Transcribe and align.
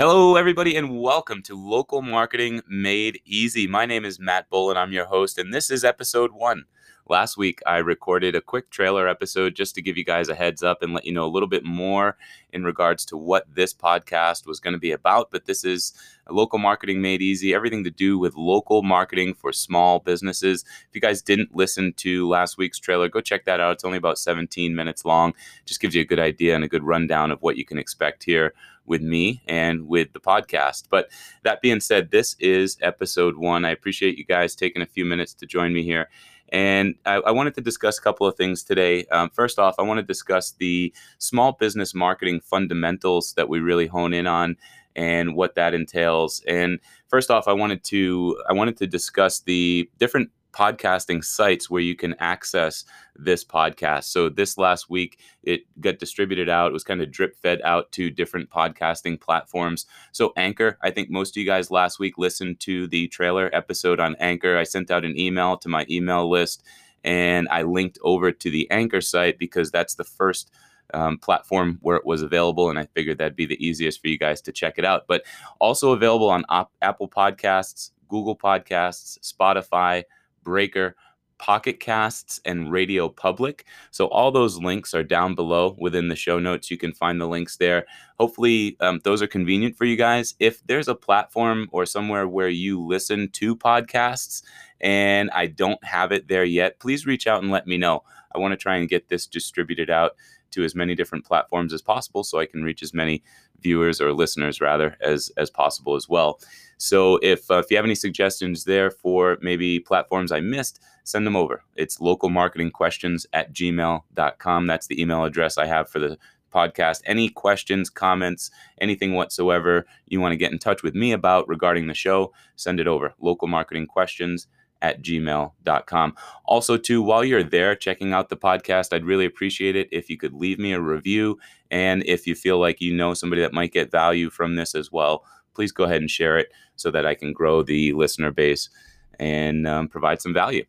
Hello, 0.00 0.36
everybody, 0.36 0.76
and 0.76 1.00
welcome 1.00 1.42
to 1.42 1.56
Local 1.56 2.02
Marketing 2.02 2.62
Made 2.68 3.20
Easy. 3.24 3.66
My 3.66 3.84
name 3.84 4.04
is 4.04 4.20
Matt 4.20 4.48
Bull, 4.48 4.70
and 4.70 4.78
I'm 4.78 4.92
your 4.92 5.06
host, 5.06 5.38
and 5.38 5.52
this 5.52 5.72
is 5.72 5.82
episode 5.82 6.30
one. 6.30 6.66
Last 7.10 7.38
week, 7.38 7.60
I 7.64 7.78
recorded 7.78 8.34
a 8.34 8.42
quick 8.42 8.68
trailer 8.68 9.08
episode 9.08 9.54
just 9.54 9.74
to 9.74 9.82
give 9.82 9.96
you 9.96 10.04
guys 10.04 10.28
a 10.28 10.34
heads 10.34 10.62
up 10.62 10.82
and 10.82 10.92
let 10.92 11.06
you 11.06 11.12
know 11.12 11.24
a 11.24 11.32
little 11.32 11.48
bit 11.48 11.64
more 11.64 12.18
in 12.52 12.64
regards 12.64 13.06
to 13.06 13.16
what 13.16 13.46
this 13.54 13.72
podcast 13.72 14.46
was 14.46 14.60
going 14.60 14.74
to 14.74 14.78
be 14.78 14.92
about. 14.92 15.30
But 15.30 15.46
this 15.46 15.64
is 15.64 15.94
Local 16.28 16.58
Marketing 16.58 17.00
Made 17.00 17.22
Easy, 17.22 17.54
everything 17.54 17.82
to 17.84 17.90
do 17.90 18.18
with 18.18 18.36
local 18.36 18.82
marketing 18.82 19.32
for 19.32 19.54
small 19.54 20.00
businesses. 20.00 20.66
If 20.86 20.94
you 20.94 21.00
guys 21.00 21.22
didn't 21.22 21.56
listen 21.56 21.94
to 21.94 22.28
last 22.28 22.58
week's 22.58 22.78
trailer, 22.78 23.08
go 23.08 23.22
check 23.22 23.46
that 23.46 23.58
out. 23.58 23.72
It's 23.72 23.84
only 23.84 23.96
about 23.96 24.18
17 24.18 24.74
minutes 24.74 25.06
long. 25.06 25.32
Just 25.64 25.80
gives 25.80 25.94
you 25.94 26.02
a 26.02 26.06
good 26.06 26.20
idea 26.20 26.54
and 26.54 26.64
a 26.64 26.68
good 26.68 26.84
rundown 26.84 27.30
of 27.30 27.40
what 27.40 27.56
you 27.56 27.64
can 27.64 27.78
expect 27.78 28.24
here 28.24 28.52
with 28.84 29.00
me 29.00 29.42
and 29.48 29.88
with 29.88 30.12
the 30.12 30.20
podcast. 30.20 30.84
But 30.90 31.08
that 31.42 31.62
being 31.62 31.80
said, 31.80 32.10
this 32.10 32.36
is 32.38 32.76
episode 32.82 33.38
one. 33.38 33.64
I 33.64 33.70
appreciate 33.70 34.18
you 34.18 34.24
guys 34.26 34.54
taking 34.54 34.82
a 34.82 34.86
few 34.86 35.06
minutes 35.06 35.32
to 35.34 35.46
join 35.46 35.72
me 35.72 35.82
here. 35.84 36.10
And 36.50 36.94
I, 37.04 37.14
I 37.14 37.30
wanted 37.30 37.54
to 37.54 37.60
discuss 37.60 37.98
a 37.98 38.02
couple 38.02 38.26
of 38.26 38.36
things 38.36 38.62
today. 38.62 39.04
Um, 39.06 39.30
first 39.30 39.58
off, 39.58 39.74
I 39.78 39.82
want 39.82 39.98
to 39.98 40.02
discuss 40.02 40.52
the 40.52 40.92
small 41.18 41.52
business 41.52 41.94
marketing 41.94 42.40
fundamentals 42.40 43.34
that 43.34 43.48
we 43.48 43.60
really 43.60 43.86
hone 43.86 44.14
in 44.14 44.26
on 44.26 44.56
and 44.96 45.36
what 45.36 45.54
that 45.54 45.74
entails. 45.74 46.42
And 46.46 46.80
first 47.08 47.30
off, 47.30 47.46
I 47.48 47.52
wanted 47.52 47.84
to 47.84 48.40
I 48.48 48.52
wanted 48.52 48.76
to 48.78 48.86
discuss 48.86 49.40
the 49.40 49.88
different 49.98 50.30
podcasting 50.58 51.24
sites 51.24 51.70
where 51.70 51.80
you 51.80 51.94
can 51.94 52.16
access 52.18 52.84
this 53.14 53.44
podcast. 53.44 54.04
So 54.04 54.28
this 54.28 54.58
last 54.58 54.90
week 54.90 55.20
it 55.44 55.60
got 55.80 56.00
distributed 56.00 56.48
out. 56.48 56.70
It 56.70 56.72
was 56.72 56.82
kind 56.82 57.00
of 57.00 57.12
drip 57.12 57.36
fed 57.36 57.60
out 57.62 57.92
to 57.92 58.10
different 58.10 58.50
podcasting 58.50 59.20
platforms. 59.20 59.86
So 60.10 60.32
Anchor, 60.36 60.76
I 60.82 60.90
think 60.90 61.10
most 61.10 61.36
of 61.36 61.40
you 61.40 61.46
guys 61.46 61.70
last 61.70 62.00
week 62.00 62.18
listened 62.18 62.58
to 62.60 62.88
the 62.88 63.06
trailer 63.06 63.48
episode 63.52 64.00
on 64.00 64.16
Anchor. 64.16 64.56
I 64.56 64.64
sent 64.64 64.90
out 64.90 65.04
an 65.04 65.16
email 65.16 65.56
to 65.58 65.68
my 65.68 65.86
email 65.88 66.28
list 66.28 66.64
and 67.04 67.46
I 67.50 67.62
linked 67.62 67.98
over 68.02 68.32
to 68.32 68.50
the 68.50 68.68
Anchor 68.72 69.00
site 69.00 69.38
because 69.38 69.70
that's 69.70 69.94
the 69.94 70.04
first 70.04 70.50
um, 70.94 71.18
platform 71.18 71.78
where 71.82 71.96
it 71.96 72.06
was 72.06 72.22
available, 72.22 72.70
and 72.70 72.78
I 72.78 72.86
figured 72.86 73.18
that'd 73.18 73.36
be 73.36 73.46
the 73.46 73.64
easiest 73.64 74.00
for 74.00 74.08
you 74.08 74.18
guys 74.18 74.40
to 74.42 74.52
check 74.52 74.78
it 74.78 74.84
out. 74.84 75.06
But 75.06 75.22
also 75.60 75.92
available 75.92 76.30
on 76.30 76.44
op- 76.48 76.72
Apple 76.80 77.08
Podcasts, 77.08 77.90
Google 78.08 78.36
Podcasts, 78.36 79.18
Spotify, 79.20 80.04
Breaker, 80.42 80.96
Pocket 81.38 81.78
Casts, 81.80 82.40
and 82.44 82.70
Radio 82.70 83.08
Public. 83.08 83.64
So 83.90 84.06
all 84.08 84.30
those 84.30 84.58
links 84.58 84.92
are 84.92 85.04
down 85.04 85.34
below 85.34 85.76
within 85.78 86.08
the 86.08 86.16
show 86.16 86.38
notes. 86.38 86.70
You 86.70 86.76
can 86.76 86.92
find 86.92 87.20
the 87.20 87.28
links 87.28 87.56
there. 87.56 87.86
Hopefully, 88.18 88.76
um, 88.80 89.00
those 89.04 89.22
are 89.22 89.28
convenient 89.28 89.76
for 89.76 89.84
you 89.84 89.96
guys. 89.96 90.34
If 90.40 90.66
there's 90.66 90.88
a 90.88 90.94
platform 90.94 91.68
or 91.70 91.86
somewhere 91.86 92.26
where 92.26 92.48
you 92.48 92.84
listen 92.84 93.28
to 93.34 93.56
podcasts 93.56 94.42
and 94.80 95.30
I 95.30 95.46
don't 95.46 95.82
have 95.84 96.12
it 96.12 96.28
there 96.28 96.44
yet, 96.44 96.80
please 96.80 97.06
reach 97.06 97.26
out 97.26 97.42
and 97.42 97.52
let 97.52 97.66
me 97.66 97.78
know. 97.78 98.02
I 98.34 98.38
want 98.38 98.52
to 98.52 98.56
try 98.56 98.76
and 98.76 98.88
get 98.88 99.08
this 99.08 99.26
distributed 99.26 99.90
out 99.90 100.16
to 100.52 100.64
as 100.64 100.74
many 100.74 100.94
different 100.94 101.24
platforms 101.24 101.72
as 101.72 101.82
possible 101.82 102.24
so 102.24 102.38
I 102.38 102.46
can 102.46 102.62
reach 102.62 102.82
as 102.82 102.94
many 102.94 103.22
viewers 103.60 104.00
or 104.00 104.12
listeners 104.12 104.60
rather 104.60 104.96
as 105.00 105.30
as 105.36 105.50
possible 105.50 105.94
as 105.94 106.08
well. 106.08 106.40
So 106.76 107.18
if 107.22 107.50
uh, 107.50 107.58
if 107.58 107.70
you 107.70 107.76
have 107.76 107.84
any 107.84 107.94
suggestions 107.94 108.64
there 108.64 108.90
for 108.90 109.38
maybe 109.40 109.80
platforms 109.80 110.32
I 110.32 110.40
missed, 110.40 110.80
send 111.04 111.26
them 111.26 111.36
over. 111.36 111.62
It's 111.74 111.98
localmarketingquestions 111.98 113.26
at 113.32 113.52
gmail.com. 113.52 114.66
That's 114.66 114.86
the 114.86 115.00
email 115.00 115.24
address 115.24 115.58
I 115.58 115.66
have 115.66 115.88
for 115.88 115.98
the 115.98 116.18
podcast. 116.52 117.02
Any 117.04 117.28
questions, 117.28 117.90
comments, 117.90 118.50
anything 118.80 119.14
whatsoever 119.14 119.86
you 120.06 120.20
want 120.20 120.32
to 120.32 120.36
get 120.36 120.52
in 120.52 120.58
touch 120.58 120.82
with 120.82 120.94
me 120.94 121.12
about 121.12 121.48
regarding 121.48 121.86
the 121.86 121.94
show, 121.94 122.32
send 122.56 122.80
it 122.80 122.86
over. 122.86 123.14
Local 123.20 123.48
marketing 123.48 123.86
questions 123.86 124.46
at 124.82 125.02
gmail.com. 125.02 126.14
Also, 126.44 126.76
too, 126.76 127.02
while 127.02 127.24
you're 127.24 127.42
there 127.42 127.74
checking 127.74 128.12
out 128.12 128.28
the 128.28 128.36
podcast, 128.36 128.92
I'd 128.92 129.04
really 129.04 129.24
appreciate 129.24 129.76
it 129.76 129.88
if 129.92 130.08
you 130.08 130.16
could 130.16 130.32
leave 130.32 130.58
me 130.58 130.72
a 130.72 130.80
review. 130.80 131.38
And 131.70 132.02
if 132.06 132.26
you 132.26 132.34
feel 132.34 132.58
like 132.58 132.80
you 132.80 132.94
know 132.94 133.14
somebody 133.14 133.42
that 133.42 133.52
might 133.52 133.72
get 133.72 133.90
value 133.90 134.30
from 134.30 134.56
this 134.56 134.74
as 134.74 134.90
well, 134.90 135.24
please 135.54 135.72
go 135.72 135.84
ahead 135.84 136.00
and 136.00 136.10
share 136.10 136.38
it 136.38 136.52
so 136.76 136.90
that 136.90 137.06
I 137.06 137.14
can 137.14 137.32
grow 137.32 137.62
the 137.62 137.92
listener 137.92 138.30
base 138.30 138.70
and 139.18 139.66
um, 139.66 139.88
provide 139.88 140.22
some 140.22 140.32
value. 140.32 140.64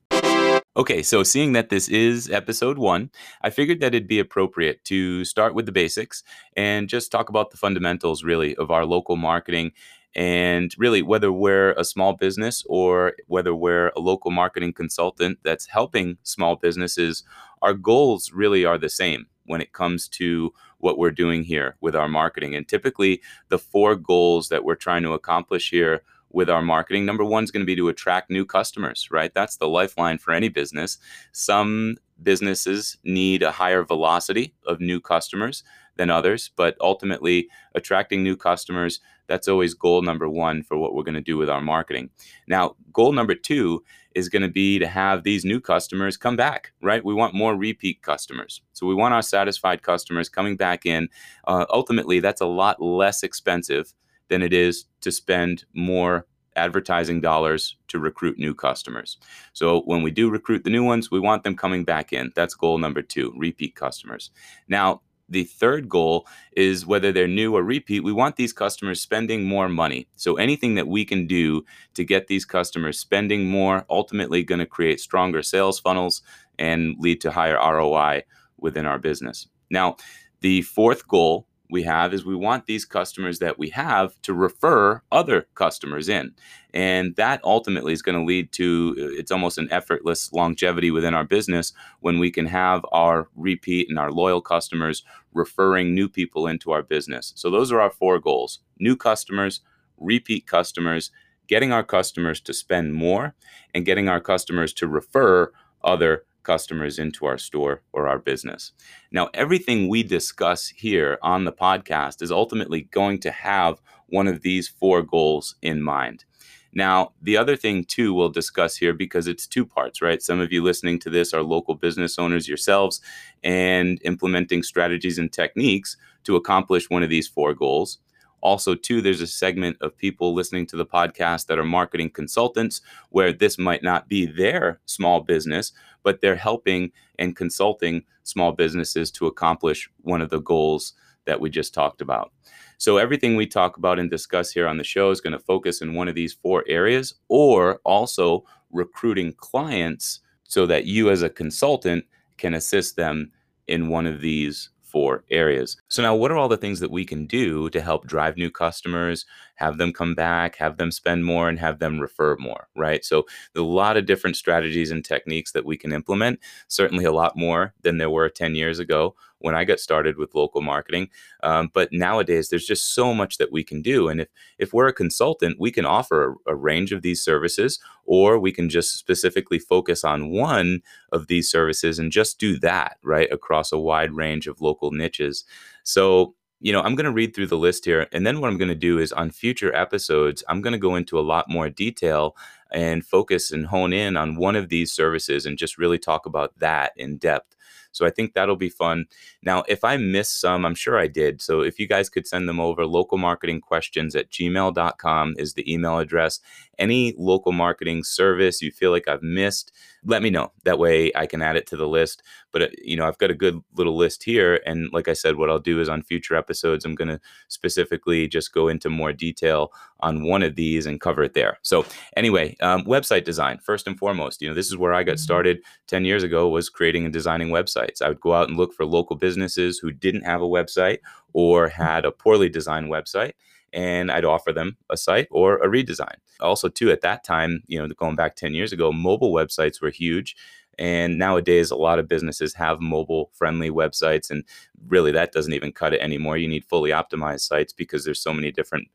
Okay, 0.78 1.04
so 1.04 1.24
seeing 1.24 1.54
that 1.54 1.70
this 1.70 1.90
is 1.90 2.30
episode 2.30 2.78
one, 2.78 3.10
I 3.42 3.50
figured 3.50 3.82
that 3.82 3.94
it'd 3.94 4.08
be 4.08 4.20
appropriate 4.20 4.84
to 4.86 5.26
start 5.26 5.54
with 5.54 5.66
the 5.66 5.72
basics 5.72 6.24
and 6.56 6.88
just 6.88 7.12
talk 7.12 7.30
about 7.30 7.52
the 7.52 7.58
fundamentals, 7.58 8.24
really, 8.24 8.56
of 8.56 8.72
our 8.72 8.86
local 8.86 9.16
marketing 9.16 9.74
and 10.16 10.74
really, 10.78 11.02
whether 11.02 11.32
we're 11.32 11.74
a 11.74 11.84
small 11.84 12.14
business 12.14 12.64
or 12.68 13.14
whether 13.28 13.54
we're 13.54 13.90
a 13.96 14.00
local 14.00 14.32
marketing 14.32 14.74
consultant 14.74 15.40
that's 15.44 15.68
helping 15.68 16.18
small 16.24 16.56
businesses, 16.56 17.24
our 17.62 17.74
goals 17.74 18.32
really 18.32 18.66
are 18.66 18.78
the 18.78 18.90
same 18.90 19.28
when 19.46 19.62
it 19.62 19.74
comes 19.74 20.08
to 20.08 20.54
what 20.80 20.98
we're 20.98 21.12
doing 21.12 21.44
here 21.44 21.76
with 21.82 21.96
our 21.96 22.08
marketing. 22.08 22.56
And 22.56 22.68
typically, 22.68 23.22
the 23.50 23.60
four 23.60 23.96
goals 23.96 24.50
that 24.50 24.64
we're 24.64 24.76
trying 24.76 25.04
to 25.04 25.14
accomplish 25.14 25.70
here 25.70 26.02
with 26.32 26.50
our 26.50 26.62
marketing 26.62 27.06
number 27.06 27.26
one 27.26 27.44
is 27.44 27.52
going 27.52 27.62
to 27.62 27.66
be 27.66 27.76
to 27.76 27.90
attract 27.90 28.30
new 28.30 28.46
customers, 28.46 29.08
right? 29.12 29.34
That's 29.34 29.58
the 29.58 29.68
lifeline 29.68 30.20
for 30.20 30.32
any 30.32 30.50
business. 30.50 30.98
Some 31.32 31.98
businesses 32.22 32.98
need 33.04 33.42
a 33.42 33.52
higher 33.52 33.84
velocity 33.84 34.54
of 34.66 34.80
new 34.80 35.00
customers 35.00 35.64
than 36.00 36.10
others, 36.10 36.50
but 36.56 36.78
ultimately, 36.80 37.50
attracting 37.76 38.24
new 38.24 38.38
customers 38.38 39.02
that's 39.28 39.50
always 39.50 39.74
goal 39.76 40.02
number 40.02 40.28
one 40.28 40.64
for 40.64 40.78
what 40.78 40.96
we're 40.96 41.04
going 41.04 41.14
to 41.14 41.22
do 41.22 41.38
with 41.38 41.50
our 41.50 41.62
marketing. 41.62 42.10
Now, 42.48 42.76
goal 42.94 43.12
number 43.12 43.36
two 43.36 43.84
is 44.16 44.30
going 44.30 44.42
to 44.42 44.48
be 44.48 44.80
to 44.80 44.88
have 44.88 45.24
these 45.24 45.46
new 45.46 45.60
customers 45.60 46.18
come 46.18 46.36
back, 46.36 46.72
right? 46.82 47.06
We 47.06 47.14
want 47.14 47.36
more 47.36 47.56
repeat 47.56 48.02
customers. 48.02 48.62
So 48.74 48.88
we 48.88 48.96
want 48.96 49.14
our 49.14 49.22
satisfied 49.22 49.84
customers 49.84 50.30
coming 50.30 50.56
back 50.56 50.86
in. 50.86 51.10
Uh, 51.46 51.66
ultimately, 51.70 52.20
that's 52.22 52.42
a 52.42 52.48
lot 52.48 52.82
less 52.82 53.22
expensive 53.22 53.94
than 54.30 54.42
it 54.42 54.54
is 54.54 54.86
to 55.02 55.12
spend 55.12 55.66
more 55.76 56.26
advertising 56.56 57.22
dollars 57.22 57.78
to 57.90 58.00
recruit 58.00 58.40
new 58.40 58.56
customers. 58.56 59.18
So 59.54 59.82
when 59.82 60.02
we 60.02 60.12
do 60.12 60.30
recruit 60.30 60.64
the 60.64 60.70
new 60.70 60.84
ones, 60.84 61.12
we 61.12 61.20
want 61.20 61.44
them 61.44 61.56
coming 61.56 61.84
back 61.84 62.14
in. 62.14 62.32
That's 62.36 62.56
goal 62.56 62.78
number 62.78 63.02
two, 63.02 63.34
repeat 63.38 63.76
customers. 63.76 64.32
Now, 64.68 65.02
the 65.30 65.44
third 65.44 65.88
goal 65.88 66.28
is 66.54 66.86
whether 66.86 67.12
they're 67.12 67.28
new 67.28 67.56
or 67.56 67.64
repeat, 67.64 68.04
we 68.04 68.12
want 68.12 68.36
these 68.36 68.54
customers 68.54 69.02
spending 69.02 69.46
more 69.46 69.70
money. 69.70 70.08
So 70.16 70.36
anything 70.36 70.76
that 70.76 70.88
we 70.88 71.06
can 71.06 71.28
do 71.28 71.64
to 71.94 72.04
get 72.04 72.28
these 72.28 72.46
customers 72.46 73.00
spending 73.00 73.48
more, 73.48 73.86
ultimately 73.90 74.44
going 74.44 74.60
to 74.60 74.66
create 74.66 75.00
stronger 75.00 75.44
sales 75.44 75.80
funnels 75.80 76.22
and 76.58 76.96
lead 77.00 77.22
to 77.22 77.32
higher 77.32 77.56
ROI 77.56 78.24
within 78.58 78.86
our 78.86 79.00
business. 79.00 79.48
Now, 79.70 79.98
the 80.42 80.62
fourth 80.64 81.08
goal 81.08 81.48
we 81.70 81.84
have 81.84 82.14
is 82.14 82.26
we 82.26 82.36
want 82.36 82.66
these 82.66 82.86
customers 82.86 83.40
that 83.40 83.60
we 83.60 83.70
have 83.70 84.20
to 84.24 84.34
refer 84.34 85.02
other 85.12 85.48
customers 85.56 86.10
in. 86.10 86.34
And 86.74 87.16
that 87.16 87.42
ultimately 87.44 87.94
is 87.94 88.02
going 88.02 88.18
to 88.18 88.26
lead 88.26 88.52
to 88.54 88.96
uh, 88.98 89.20
it's 89.20 89.32
almost 89.32 89.58
an 89.58 89.72
effortless 89.72 90.32
longevity 90.34 90.92
within 90.92 91.14
our 91.14 91.24
business 91.24 91.74
when 92.00 92.20
we 92.20 92.32
can 92.32 92.48
have 92.48 92.86
our 92.92 93.30
repeat 93.36 93.90
and 93.90 94.00
our 94.00 94.12
loyal 94.12 94.42
customers 94.42 95.04
referring 95.34 95.94
new 95.94 96.10
people 96.10 96.48
into 96.48 96.72
our 96.72 96.84
business. 96.84 97.34
So 97.36 97.50
those 97.50 97.72
are 97.72 97.82
our 97.82 97.92
four 97.92 98.20
goals 98.20 98.60
new 98.80 98.96
customers, 98.96 99.62
repeat 99.98 100.48
customers, 100.48 101.12
getting 101.48 101.72
our 101.72 101.84
customers 101.84 102.40
to 102.42 102.54
spend 102.54 102.94
more, 102.94 103.36
and 103.74 103.86
getting 103.86 104.08
our 104.08 104.22
customers 104.22 104.74
to 104.74 104.88
refer 104.88 105.52
other 105.84 106.26
customers 106.44 107.00
into 107.00 107.26
our 107.26 107.38
store 107.38 107.82
or 107.94 108.08
our 108.08 108.20
business. 108.20 108.72
Now, 109.12 109.30
everything 109.34 109.88
we 109.88 110.04
discuss 110.04 110.68
here 110.70 111.18
on 111.22 111.46
the 111.46 111.52
podcast 111.52 112.22
is 112.22 112.32
ultimately 112.32 112.84
going 112.84 113.20
to 113.22 113.32
have 113.32 113.82
one 114.08 114.28
of 114.28 114.42
these 114.42 114.68
four 114.68 115.02
goals 115.02 115.56
in 115.62 115.82
mind. 115.82 116.26
Now, 116.74 117.14
the 117.22 117.38
other 117.38 117.56
thing 117.56 117.84
too 117.84 118.14
we'll 118.14 118.30
discuss 118.30 118.78
here 118.78 118.94
because 118.94 119.28
it's 119.28 119.48
two 119.48 119.66
parts, 119.66 120.02
right? 120.02 120.22
Some 120.22 120.40
of 120.40 120.52
you 120.52 120.64
listening 120.64 121.00
to 121.00 121.10
this 121.10 121.34
are 121.34 121.42
local 121.42 121.76
business 121.76 122.20
owners 122.20 122.48
yourselves 122.48 123.02
and 123.44 124.00
implementing 124.04 124.62
strategies 124.62 125.18
and 125.18 125.32
techniques 125.32 125.98
to 126.26 126.36
accomplish 126.36 126.90
one 126.90 127.02
of 127.02 127.10
these 127.10 127.28
four 127.28 127.54
goals. 127.54 127.98
Also, 128.42 128.76
too, 128.76 129.02
there's 129.02 129.22
a 129.22 129.28
segment 129.28 129.78
of 129.82 129.98
people 129.98 130.34
listening 130.34 130.66
to 130.68 130.78
the 130.78 130.86
podcast 130.86 131.48
that 131.48 131.60
are 131.60 131.64
marketing 131.64 132.10
consultants 132.10 132.82
where 133.10 133.34
this 133.34 133.58
might 133.58 133.84
not 133.84 134.08
be 134.08 134.26
their 134.26 134.80
small 134.86 135.22
business, 135.22 135.72
but 136.04 136.22
they're 136.22 136.36
helping 136.36 136.92
and 137.18 137.36
consulting 137.36 138.04
small 138.24 138.52
businesses 138.52 139.12
to 139.12 139.28
accomplish 139.28 139.90
one 140.02 140.22
of 140.22 140.30
the 140.30 140.42
goals 140.42 140.94
that 141.26 141.40
we 141.40 141.50
just 141.50 141.74
talked 141.74 142.02
about. 142.02 142.32
So, 142.78 142.98
everything 142.98 143.36
we 143.36 143.46
talk 143.46 143.78
about 143.78 144.00
and 144.00 144.10
discuss 144.10 144.52
here 144.52 144.68
on 144.68 144.78
the 144.78 144.84
show 144.84 145.12
is 145.12 145.22
going 145.22 145.34
to 145.34 145.40
focus 145.40 145.82
in 145.82 145.96
one 145.96 146.08
of 146.08 146.16
these 146.16 146.34
four 146.34 146.64
areas, 146.68 147.16
or 147.28 147.82
also 147.84 148.46
recruiting 148.72 149.34
clients 149.34 150.22
so 150.44 150.66
that 150.66 150.86
you, 150.86 151.10
as 151.10 151.22
a 151.22 151.30
consultant, 151.30 152.06
can 152.38 152.54
assist 152.54 152.96
them 152.96 153.32
in 153.68 153.90
one 153.90 154.08
of 154.08 154.22
these 154.22 154.70
four 154.92 155.24
areas. 155.30 155.78
So, 155.90 156.02
now 156.02 156.16
what 156.16 156.32
are 156.32 156.38
all 156.38 156.48
the 156.50 156.58
things 156.58 156.80
that 156.80 156.92
we 156.92 157.06
can 157.06 157.26
do 157.26 157.70
to 157.72 157.82
help 157.82 158.08
drive 158.08 158.38
new 158.38 158.52
customers, 158.52 159.26
have 159.60 159.78
them 159.78 159.92
come 159.92 160.16
back, 160.16 160.56
have 160.56 160.78
them 160.78 160.90
spend 160.90 161.26
more, 161.26 161.50
and 161.50 161.60
have 161.60 161.80
them 161.80 162.00
refer 162.00 162.38
more, 162.40 162.70
right? 162.78 163.04
So, 163.04 163.26
a 163.56 163.62
lot 163.62 163.98
of 163.98 164.06
different 164.06 164.38
strategies 164.38 164.90
and 164.90 165.04
techniques 165.04 165.52
that 165.52 165.66
we 165.66 165.78
can 165.78 165.92
implement, 165.92 166.40
certainly 166.70 167.04
a 167.04 167.12
lot 167.12 167.36
more 167.36 167.74
than 167.82 167.98
there 167.98 168.10
were 168.10 168.30
10 168.30 168.56
years 168.56 168.80
ago 168.80 169.16
when 169.40 169.56
I 169.56 169.66
got 169.66 169.80
started 169.80 170.18
with 170.18 170.36
local 170.36 170.62
marketing. 170.62 171.10
Um, 171.44 171.72
but 171.74 171.90
nowadays, 171.92 172.50
there's 172.50 172.66
just 172.66 172.94
so 172.94 173.14
much 173.14 173.38
that 173.38 173.52
we 173.52 173.64
can 173.64 173.82
do. 173.82 174.08
And 174.08 174.22
if, 174.22 174.28
if 174.58 174.74
we're 174.74 174.88
a 174.88 174.94
consultant, 174.94 175.60
we 175.60 175.72
can 175.72 175.86
offer 175.86 176.36
a, 176.48 176.52
a 176.52 176.56
range 176.56 176.94
of 176.94 177.02
these 177.02 177.24
services, 177.24 177.80
or 178.06 178.40
we 178.40 178.54
can 178.54 178.70
just 178.70 178.98
specifically 178.98 179.60
focus 179.60 180.06
on 180.06 180.32
one 180.32 180.82
of 181.12 181.28
these 181.28 181.52
services 181.52 182.00
and 182.00 182.14
just 182.14 182.40
do 182.40 182.58
that, 182.60 182.98
right, 183.04 183.32
across 183.32 183.74
a 183.74 183.78
wide 183.78 184.14
range 184.14 184.48
of 184.48 184.62
local 184.62 184.92
niches. 184.92 185.44
So, 185.84 186.36
you 186.60 186.74
know, 186.74 186.82
I'm 186.82 186.96
going 186.96 187.06
to 187.06 187.12
read 187.12 187.34
through 187.34 187.48
the 187.48 187.58
list 187.58 187.86
here. 187.86 188.08
And 188.12 188.26
then 188.26 188.42
what 188.42 188.50
I'm 188.50 188.58
going 188.58 188.70
to 188.70 188.76
do 188.76 189.00
is 189.00 189.14
on 189.14 189.32
future 189.32 189.74
episodes, 189.74 190.44
I'm 190.48 190.62
going 190.62 190.74
to 190.74 190.80
go 190.80 190.96
into 190.96 191.20
a 191.20 191.22
lot 191.22 191.50
more 191.50 191.70
detail 191.70 192.36
and 192.72 193.06
focus 193.06 193.52
and 193.52 193.68
hone 193.68 193.94
in 193.94 194.18
on 194.18 194.36
one 194.36 194.56
of 194.56 194.70
these 194.70 194.92
services 194.92 195.46
and 195.46 195.58
just 195.58 195.78
really 195.78 195.98
talk 195.98 196.26
about 196.26 196.58
that 196.60 196.92
in 196.96 197.18
depth. 197.18 197.56
So 197.92 198.06
I 198.06 198.12
think 198.12 198.34
that'll 198.34 198.56
be 198.56 198.70
fun. 198.70 199.06
Now, 199.42 199.64
if 199.68 199.84
I 199.84 199.98
missed 199.98 200.40
some, 200.40 200.66
I'm 200.66 200.76
sure 200.76 201.00
I 201.00 201.08
did. 201.08 201.42
So 201.42 201.62
if 201.62 201.80
you 201.80 201.88
guys 201.88 202.10
could 202.10 202.28
send 202.28 202.48
them 202.48 202.60
over, 202.60 202.86
local 202.86 203.18
marketing 203.18 203.62
questions 203.62 204.16
at 204.16 204.30
gmail.com 204.30 205.36
is 205.38 205.54
the 205.54 205.72
email 205.72 205.98
address. 205.98 206.40
Any 206.80 207.14
local 207.18 207.52
marketing 207.52 208.04
service 208.04 208.62
you 208.62 208.72
feel 208.72 208.92
like 208.92 209.08
I've 209.08 209.22
missed, 209.22 209.72
let 210.06 210.22
me 210.22 210.30
know. 210.30 210.52
That 210.64 210.80
way 210.80 211.12
I 211.14 211.26
can 211.26 211.42
add 211.42 211.58
it 211.58 211.68
to 211.68 211.76
the 211.76 211.88
list. 211.88 212.24
But, 212.52 212.62
uh, 212.62 212.68
you 212.82 212.96
know, 212.96 213.08
I've 213.08 213.18
got 213.18 213.30
a 213.30 213.36
good 213.36 213.62
little 213.76 213.96
list 213.96 214.24
here. 214.24 214.62
And 214.66 214.90
like 214.94 215.08
I 215.08 215.14
said, 215.14 215.36
what 215.36 215.50
I'll 215.50 215.60
do 215.60 215.80
is 215.80 215.90
on 215.90 216.02
future 216.02 216.36
episodes, 216.36 216.86
I'm 216.86 216.96
going 216.96 217.10
to 217.10 217.20
specifically 217.50 218.28
just 218.28 218.54
go 218.54 218.68
into 218.68 218.90
more 218.90 219.14
detail 219.14 219.72
on 220.00 220.24
one 220.24 220.42
of 220.42 220.56
these 220.56 220.86
and 220.86 221.02
cover 221.02 221.24
it 221.24 221.34
there. 221.34 221.60
So, 221.62 221.86
anyway, 222.16 222.56
um, 222.62 222.84
website 222.86 223.26
design, 223.26 223.60
first 223.60 223.86
and 223.86 223.98
foremost, 223.98 224.42
you 224.42 224.48
know, 224.48 224.56
this 224.56 224.68
is 224.68 224.78
where 224.78 224.94
I 224.94 225.04
got 225.04 225.14
mm-hmm. 225.14 225.24
started 225.24 225.62
10 225.88 226.06
years 226.06 226.24
ago 226.24 226.48
was 226.48 226.70
creating 226.70 227.04
and 227.04 227.14
designing 227.14 227.50
websites. 227.50 228.02
I 228.02 228.08
would 228.08 228.22
go 228.22 228.34
out 228.34 228.48
and 228.48 228.58
look 228.58 228.74
for 228.74 228.86
local 228.86 229.16
businesses 229.16 229.80
who 229.80 229.92
didn't 229.92 230.24
have 230.24 230.42
a 230.42 230.48
website 230.48 231.00
or 231.34 231.68
had 231.68 232.06
a 232.06 232.12
poorly 232.12 232.50
designed 232.50 232.88
website 232.90 233.34
and 233.74 234.12
I'd 234.12 234.26
offer 234.26 234.52
them 234.52 234.78
a 234.90 234.98
site 234.98 235.28
or 235.32 235.58
a 235.58 235.68
redesign. 235.68 236.16
Also, 236.40 236.70
too, 236.70 236.92
at 236.92 237.02
that 237.02 237.24
time, 237.24 237.64
you 237.68 237.80
know, 237.80 237.88
going 237.96 238.16
back 238.16 238.36
10 238.36 238.54
years 238.54 238.72
ago, 238.72 238.92
mobile 238.92 239.34
websites 239.34 239.82
were 239.82 239.90
huge. 239.90 240.36
And 240.78 241.18
nowadays, 241.18 241.72
a 241.72 241.76
lot 241.76 242.00
of 242.00 242.08
businesses 242.08 242.54
have 242.54 242.80
mobile 242.80 243.32
friendly 243.34 243.70
websites. 243.70 244.30
And 244.30 244.46
really, 244.88 245.12
that 245.12 245.34
doesn't 245.34 245.54
even 245.54 245.74
cut 245.74 245.94
it 245.94 246.02
anymore. 246.02 246.38
You 246.38 246.48
need 246.48 246.64
fully 246.66 246.92
optimized 246.92 247.42
sites 247.42 247.74
because 247.74 248.06
there's 248.06 248.22
so 248.22 248.34
many 248.34 248.52
different 248.52 248.88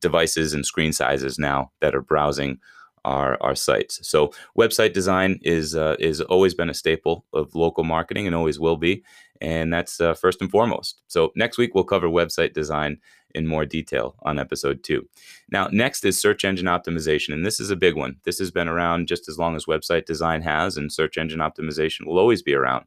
devices 0.00 0.54
and 0.54 0.64
screen 0.64 0.92
sizes 0.92 1.38
now 1.38 1.70
that 1.80 1.94
are 1.94 2.00
browsing 2.00 2.58
our, 3.04 3.36
our 3.40 3.54
sites. 3.54 4.06
So 4.06 4.32
website 4.56 4.92
design 4.92 5.38
is 5.42 5.74
uh, 5.74 5.96
is 5.98 6.20
always 6.20 6.54
been 6.54 6.70
a 6.70 6.74
staple 6.74 7.24
of 7.32 7.54
local 7.54 7.84
marketing 7.84 8.26
and 8.26 8.34
always 8.34 8.58
will 8.58 8.76
be, 8.76 9.02
and 9.40 9.72
that's 9.72 10.00
uh, 10.00 10.14
first 10.14 10.40
and 10.40 10.50
foremost. 10.50 11.00
So 11.08 11.32
next 11.36 11.58
week 11.58 11.74
we'll 11.74 11.84
cover 11.84 12.08
website 12.08 12.52
design 12.52 12.98
in 13.34 13.46
more 13.46 13.66
detail 13.66 14.16
on 14.22 14.38
episode 14.38 14.82
two. 14.82 15.08
Now 15.50 15.68
next 15.70 16.04
is 16.04 16.20
search 16.20 16.44
engine 16.44 16.66
optimization, 16.66 17.32
and 17.32 17.44
this 17.44 17.60
is 17.60 17.70
a 17.70 17.76
big 17.76 17.96
one. 17.96 18.16
This 18.24 18.38
has 18.38 18.50
been 18.50 18.68
around 18.68 19.08
just 19.08 19.28
as 19.28 19.38
long 19.38 19.56
as 19.56 19.66
website 19.66 20.06
design 20.06 20.42
has, 20.42 20.76
and 20.76 20.92
search 20.92 21.18
engine 21.18 21.40
optimization 21.40 22.06
will 22.06 22.18
always 22.18 22.42
be 22.42 22.54
around. 22.54 22.84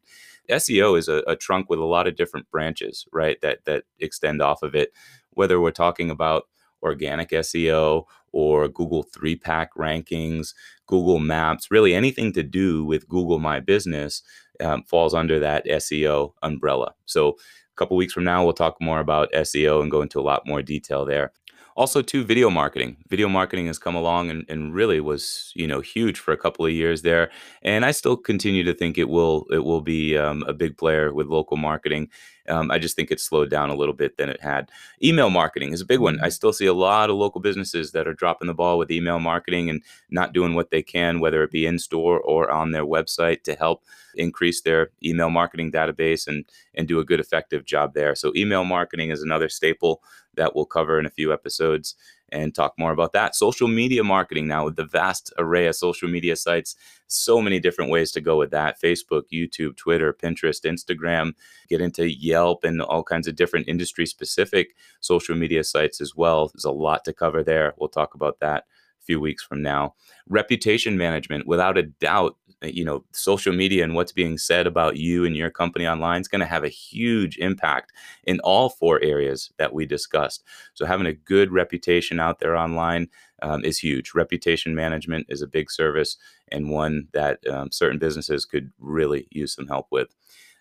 SEO 0.49 0.97
is 0.97 1.07
a, 1.07 1.23
a 1.27 1.35
trunk 1.35 1.69
with 1.69 1.79
a 1.79 1.85
lot 1.85 2.07
of 2.07 2.15
different 2.15 2.49
branches, 2.49 3.05
right? 3.11 3.39
That 3.41 3.65
that 3.65 3.83
extend 3.99 4.41
off 4.41 4.63
of 4.63 4.75
it. 4.75 4.91
Whether 5.31 5.61
we're 5.61 5.71
talking 5.71 6.09
about 6.09 6.47
organic 6.83 7.29
SEO 7.29 8.05
or 8.31 8.67
Google 8.67 9.03
three 9.03 9.35
pack 9.35 9.73
rankings, 9.75 10.53
Google 10.87 11.19
Maps, 11.19 11.69
really 11.71 11.93
anything 11.93 12.33
to 12.33 12.43
do 12.43 12.83
with 12.83 13.07
Google 13.07 13.39
My 13.39 13.59
Business 13.59 14.23
um, 14.59 14.83
falls 14.83 15.13
under 15.13 15.39
that 15.39 15.65
SEO 15.65 16.33
umbrella. 16.41 16.93
So, 17.05 17.37
a 17.73 17.77
couple 17.77 17.97
weeks 17.97 18.13
from 18.13 18.23
now, 18.23 18.43
we'll 18.43 18.53
talk 18.53 18.79
more 18.81 18.99
about 18.99 19.31
SEO 19.33 19.81
and 19.81 19.91
go 19.91 20.01
into 20.01 20.19
a 20.19 20.21
lot 20.21 20.45
more 20.45 20.61
detail 20.61 21.05
there. 21.05 21.31
Also, 21.77 22.01
to 22.01 22.23
video 22.23 22.49
marketing. 22.49 22.97
Video 23.09 23.29
marketing 23.29 23.67
has 23.67 23.79
come 23.79 23.95
along 23.95 24.29
and, 24.29 24.45
and 24.49 24.73
really 24.73 24.99
was, 24.99 25.53
you 25.55 25.65
know, 25.65 25.79
huge 25.79 26.19
for 26.19 26.33
a 26.33 26.37
couple 26.37 26.65
of 26.65 26.71
years 26.71 27.01
there. 27.01 27.31
And 27.61 27.85
I 27.85 27.91
still 27.91 28.17
continue 28.17 28.63
to 28.65 28.73
think 28.73 28.97
it 28.97 29.07
will 29.07 29.45
it 29.51 29.63
will 29.63 29.81
be 29.81 30.17
um, 30.17 30.43
a 30.47 30.53
big 30.53 30.77
player 30.77 31.13
with 31.13 31.27
local 31.27 31.55
marketing. 31.55 32.09
Um, 32.47 32.71
I 32.71 32.79
just 32.79 32.95
think 32.95 33.11
it's 33.11 33.23
slowed 33.23 33.49
down 33.49 33.69
a 33.69 33.75
little 33.75 33.93
bit 33.93 34.17
than 34.17 34.29
it 34.29 34.41
had. 34.41 34.69
Email 35.03 35.29
marketing 35.29 35.73
is 35.73 35.81
a 35.81 35.85
big 35.85 35.99
one. 35.99 36.19
I 36.21 36.29
still 36.29 36.53
see 36.53 36.65
a 36.65 36.73
lot 36.73 37.09
of 37.09 37.15
local 37.15 37.41
businesses 37.41 37.91
that 37.91 38.07
are 38.07 38.13
dropping 38.13 38.47
the 38.47 38.53
ball 38.53 38.77
with 38.77 38.91
email 38.91 39.19
marketing 39.19 39.69
and 39.69 39.83
not 40.09 40.33
doing 40.33 40.53
what 40.53 40.71
they 40.71 40.81
can, 40.81 41.19
whether 41.19 41.43
it 41.43 41.51
be 41.51 41.65
in 41.65 41.79
store 41.79 42.19
or 42.19 42.51
on 42.51 42.71
their 42.71 42.85
website, 42.85 43.43
to 43.43 43.55
help 43.55 43.83
increase 44.15 44.61
their 44.61 44.91
email 45.03 45.29
marketing 45.29 45.71
database 45.71 46.27
and 46.27 46.45
and 46.75 46.87
do 46.87 46.99
a 46.99 47.05
good 47.05 47.19
effective 47.19 47.65
job 47.65 47.93
there. 47.93 48.15
So 48.15 48.33
email 48.35 48.63
marketing 48.65 49.09
is 49.09 49.21
another 49.21 49.49
staple 49.49 50.01
that 50.35 50.55
we'll 50.55 50.65
cover 50.65 50.99
in 50.99 51.05
a 51.05 51.11
few 51.11 51.33
episodes 51.33 51.95
and 52.31 52.53
talk 52.53 52.73
more 52.77 52.91
about 52.91 53.13
that. 53.13 53.35
Social 53.35 53.67
media 53.67 54.03
marketing 54.03 54.47
now 54.47 54.65
with 54.65 54.75
the 54.75 54.85
vast 54.85 55.33
array 55.37 55.67
of 55.67 55.75
social 55.75 56.09
media 56.09 56.35
sites, 56.35 56.75
so 57.07 57.41
many 57.41 57.59
different 57.59 57.91
ways 57.91 58.11
to 58.11 58.21
go 58.21 58.37
with 58.37 58.51
that 58.51 58.81
Facebook, 58.81 59.23
YouTube, 59.33 59.75
Twitter, 59.75 60.13
Pinterest, 60.13 60.63
Instagram, 60.65 61.33
get 61.67 61.81
into 61.81 62.09
Yelp 62.09 62.63
and 62.63 62.81
all 62.81 63.03
kinds 63.03 63.27
of 63.27 63.35
different 63.35 63.67
industry 63.67 64.05
specific 64.05 64.75
social 65.01 65.35
media 65.35 65.63
sites 65.63 65.99
as 65.99 66.15
well. 66.15 66.47
There's 66.47 66.65
a 66.65 66.71
lot 66.71 67.03
to 67.05 67.13
cover 67.13 67.43
there. 67.43 67.73
We'll 67.77 67.89
talk 67.89 68.15
about 68.15 68.39
that 68.39 68.65
few 69.01 69.19
weeks 69.19 69.43
from 69.43 69.61
now. 69.61 69.93
Reputation 70.29 70.97
management, 70.97 71.47
without 71.47 71.77
a 71.77 71.83
doubt, 71.83 72.37
uh, 72.63 72.67
you 72.67 72.85
know 72.85 73.03
social 73.11 73.53
media 73.53 73.83
and 73.83 73.95
what's 73.95 74.11
being 74.11 74.37
said 74.37 74.67
about 74.67 74.97
you 74.97 75.25
and 75.25 75.35
your 75.35 75.49
company 75.49 75.87
online 75.87 76.21
is 76.21 76.27
going 76.27 76.41
to 76.41 76.45
have 76.45 76.63
a 76.63 76.69
huge 76.69 77.37
impact 77.37 77.91
in 78.25 78.39
all 78.41 78.69
four 78.69 79.01
areas 79.01 79.51
that 79.57 79.73
we 79.73 79.85
discussed. 79.85 80.43
So 80.73 80.85
having 80.85 81.07
a 81.07 81.13
good 81.13 81.51
reputation 81.51 82.19
out 82.19 82.39
there 82.39 82.55
online 82.55 83.07
um, 83.41 83.65
is 83.65 83.79
huge. 83.79 84.13
Reputation 84.13 84.75
management 84.75 85.25
is 85.29 85.41
a 85.41 85.47
big 85.47 85.71
service 85.71 86.17
and 86.51 86.69
one 86.69 87.07
that 87.13 87.39
um, 87.47 87.71
certain 87.71 87.97
businesses 87.97 88.45
could 88.45 88.71
really 88.79 89.27
use 89.31 89.55
some 89.55 89.67
help 89.67 89.87
with 89.89 90.13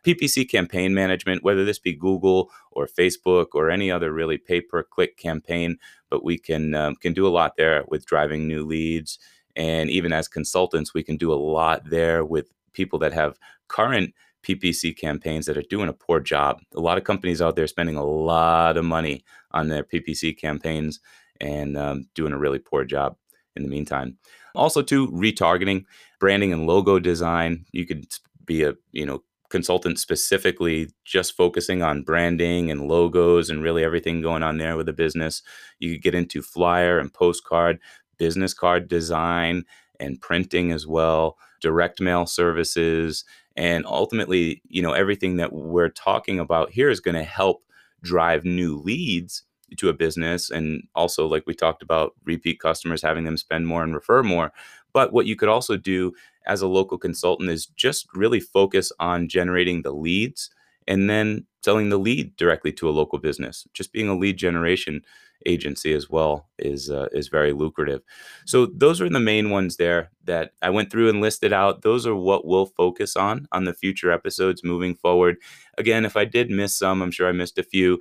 PPC 0.05 0.49
campaign 0.49 0.95
management, 0.95 1.43
whether 1.43 1.65
this 1.65 1.79
be 1.79 1.93
Google 1.95 2.51
or 2.71 2.87
Facebook 2.87 3.49
or 3.55 3.71
any 3.71 3.91
other 3.91 4.13
really 4.13 4.39
pay 4.39 4.61
per 4.61 4.83
click 4.83 5.17
campaign, 5.17 5.79
but 6.09 6.25
we 6.25 6.39
can 6.39 6.75
um, 6.75 6.97
can 6.97 7.13
do 7.13 7.27
a 7.27 7.29
lot 7.29 7.57
there 7.57 7.85
with 7.89 8.07
driving 8.07 8.47
new 8.47 8.65
leads 8.65 9.19
and 9.57 9.91
even 9.91 10.13
as 10.13 10.29
consultants, 10.29 10.95
we 10.95 11.03
can 11.03 11.17
do 11.17 11.33
a 11.33 11.35
lot 11.35 11.83
there 11.89 12.25
with 12.25 12.51
people 12.73 12.99
that 13.01 13.13
have 13.13 13.39
current 13.69 14.15
PPC 14.43 14.97
campaigns 14.97 15.47
that 15.47 15.57
are 15.57 15.63
doing 15.63 15.89
a 15.89 15.93
poor 15.93 16.21
job. 16.21 16.61
A 16.75 16.81
lot 16.81 16.99
of 16.99 17.05
companies 17.05 17.43
out 17.43 17.57
there 17.57 17.67
spending 17.67 17.97
a 17.97 18.05
lot 18.05 18.77
of 18.77 18.85
money 18.85 19.25
on 19.51 19.69
their 19.69 19.83
PPC 19.83 20.39
campaigns 20.39 21.01
and 21.41 21.77
um, 21.77 22.09
doing 22.15 22.33
a 22.33 22.39
really 22.39 22.59
poor 22.59 22.85
job 22.85 23.17
in 23.57 23.63
the 23.63 23.69
meantime. 23.69 24.17
Also, 24.55 24.83
to 24.83 25.09
retargeting, 25.09 25.85
branding, 26.19 26.53
and 26.53 26.67
logo 26.67 26.99
design. 26.99 27.67
You 27.73 27.87
could 27.87 28.07
be 28.47 28.63
a 28.65 28.75
you 28.93 29.07
know 29.07 29.23
consultant 29.51 29.99
specifically 29.99 30.89
just 31.05 31.37
focusing 31.37 31.83
on 31.83 32.03
branding 32.03 32.71
and 32.71 32.89
logos 32.89 33.51
and 33.51 33.63
really 33.63 33.85
everything 33.85 34.23
going 34.23 34.43
on 34.43 34.59
there 34.59 34.77
with 34.77 34.87
the 34.87 34.93
business. 34.93 35.43
You 35.79 35.93
could 35.93 36.03
get 36.03 36.15
into 36.15 36.43
flyer 36.43 36.99
and 36.99 37.13
postcard 37.13 37.79
business 38.19 38.55
card 38.55 38.89
design 38.89 39.65
and 39.99 40.21
printing 40.21 40.73
as 40.73 40.87
well, 40.87 41.37
direct 41.61 42.01
mail 42.01 42.27
services, 42.27 43.25
and 43.57 43.85
ultimately, 43.87 44.63
you 44.69 44.81
know, 44.81 44.93
everything 44.93 45.37
that 45.37 45.53
we're 45.53 45.89
talking 45.91 46.39
about 46.39 46.71
here 46.71 46.89
is 46.89 47.01
going 47.01 47.17
to 47.17 47.25
help 47.25 47.63
drive 48.03 48.45
new 48.45 48.79
leads 48.79 49.43
to 49.77 49.89
a 49.89 49.93
business 49.93 50.51
and 50.51 50.83
also 50.95 51.27
like 51.27 51.45
we 51.47 51.55
talked 51.55 51.83
about 51.83 52.15
repeat 52.25 52.59
customers 52.59 53.03
having 53.03 53.25
them 53.25 53.37
spend 53.37 53.67
more 53.67 53.83
and 53.85 53.95
refer 53.95 54.23
more 54.23 54.53
but 54.93 55.13
what 55.13 55.27
you 55.27 55.37
could 55.37 55.49
also 55.49 55.77
do 55.77 56.13
as 56.47 56.63
a 56.63 56.69
local 56.69 56.99
consultant 56.99 57.51
is 57.51 57.67
just 57.67 58.07
really 58.15 58.41
focus 58.41 58.93
on 58.99 59.29
generating 59.29 59.83
the 59.83 59.93
leads 59.93 60.51
and 60.89 61.09
then 61.09 61.47
selling 61.63 61.91
the 61.91 61.99
lead 61.99 62.35
directly 62.37 62.73
to 62.73 62.89
a 62.89 62.91
local 62.91 63.19
business 63.19 63.67
just 63.75 63.93
being 63.93 64.09
a 64.09 64.17
lead 64.17 64.37
generation 64.37 65.03
agency 65.47 65.93
as 65.93 66.11
well 66.11 66.49
is 66.59 66.91
uh, 66.91 67.09
is 67.13 67.29
very 67.29 67.53
lucrative. 67.53 68.03
So 68.47 68.67
those 68.67 69.01
are 69.01 69.09
the 69.09 69.21
main 69.21 69.51
ones 69.51 69.77
there 69.77 70.11
that 70.25 70.53
I 70.63 70.71
went 70.71 70.91
through 70.91 71.09
and 71.09 71.21
listed 71.21 71.53
out. 71.53 71.83
Those 71.83 72.07
are 72.07 72.15
what 72.15 72.47
we'll 72.47 72.67
focus 72.67 73.17
on 73.17 73.47
on 73.53 73.65
the 73.65 73.75
future 73.75 74.13
episodes 74.13 74.65
moving 74.65 74.95
forward. 74.95 75.37
Again, 75.79 76.05
if 76.05 76.17
I 76.17 76.25
did 76.25 76.51
miss 76.51 76.77
some, 76.77 77.03
I'm 77.03 77.11
sure 77.11 77.29
I 77.29 77.33
missed 77.33 77.59
a 77.59 77.63
few. 77.63 78.01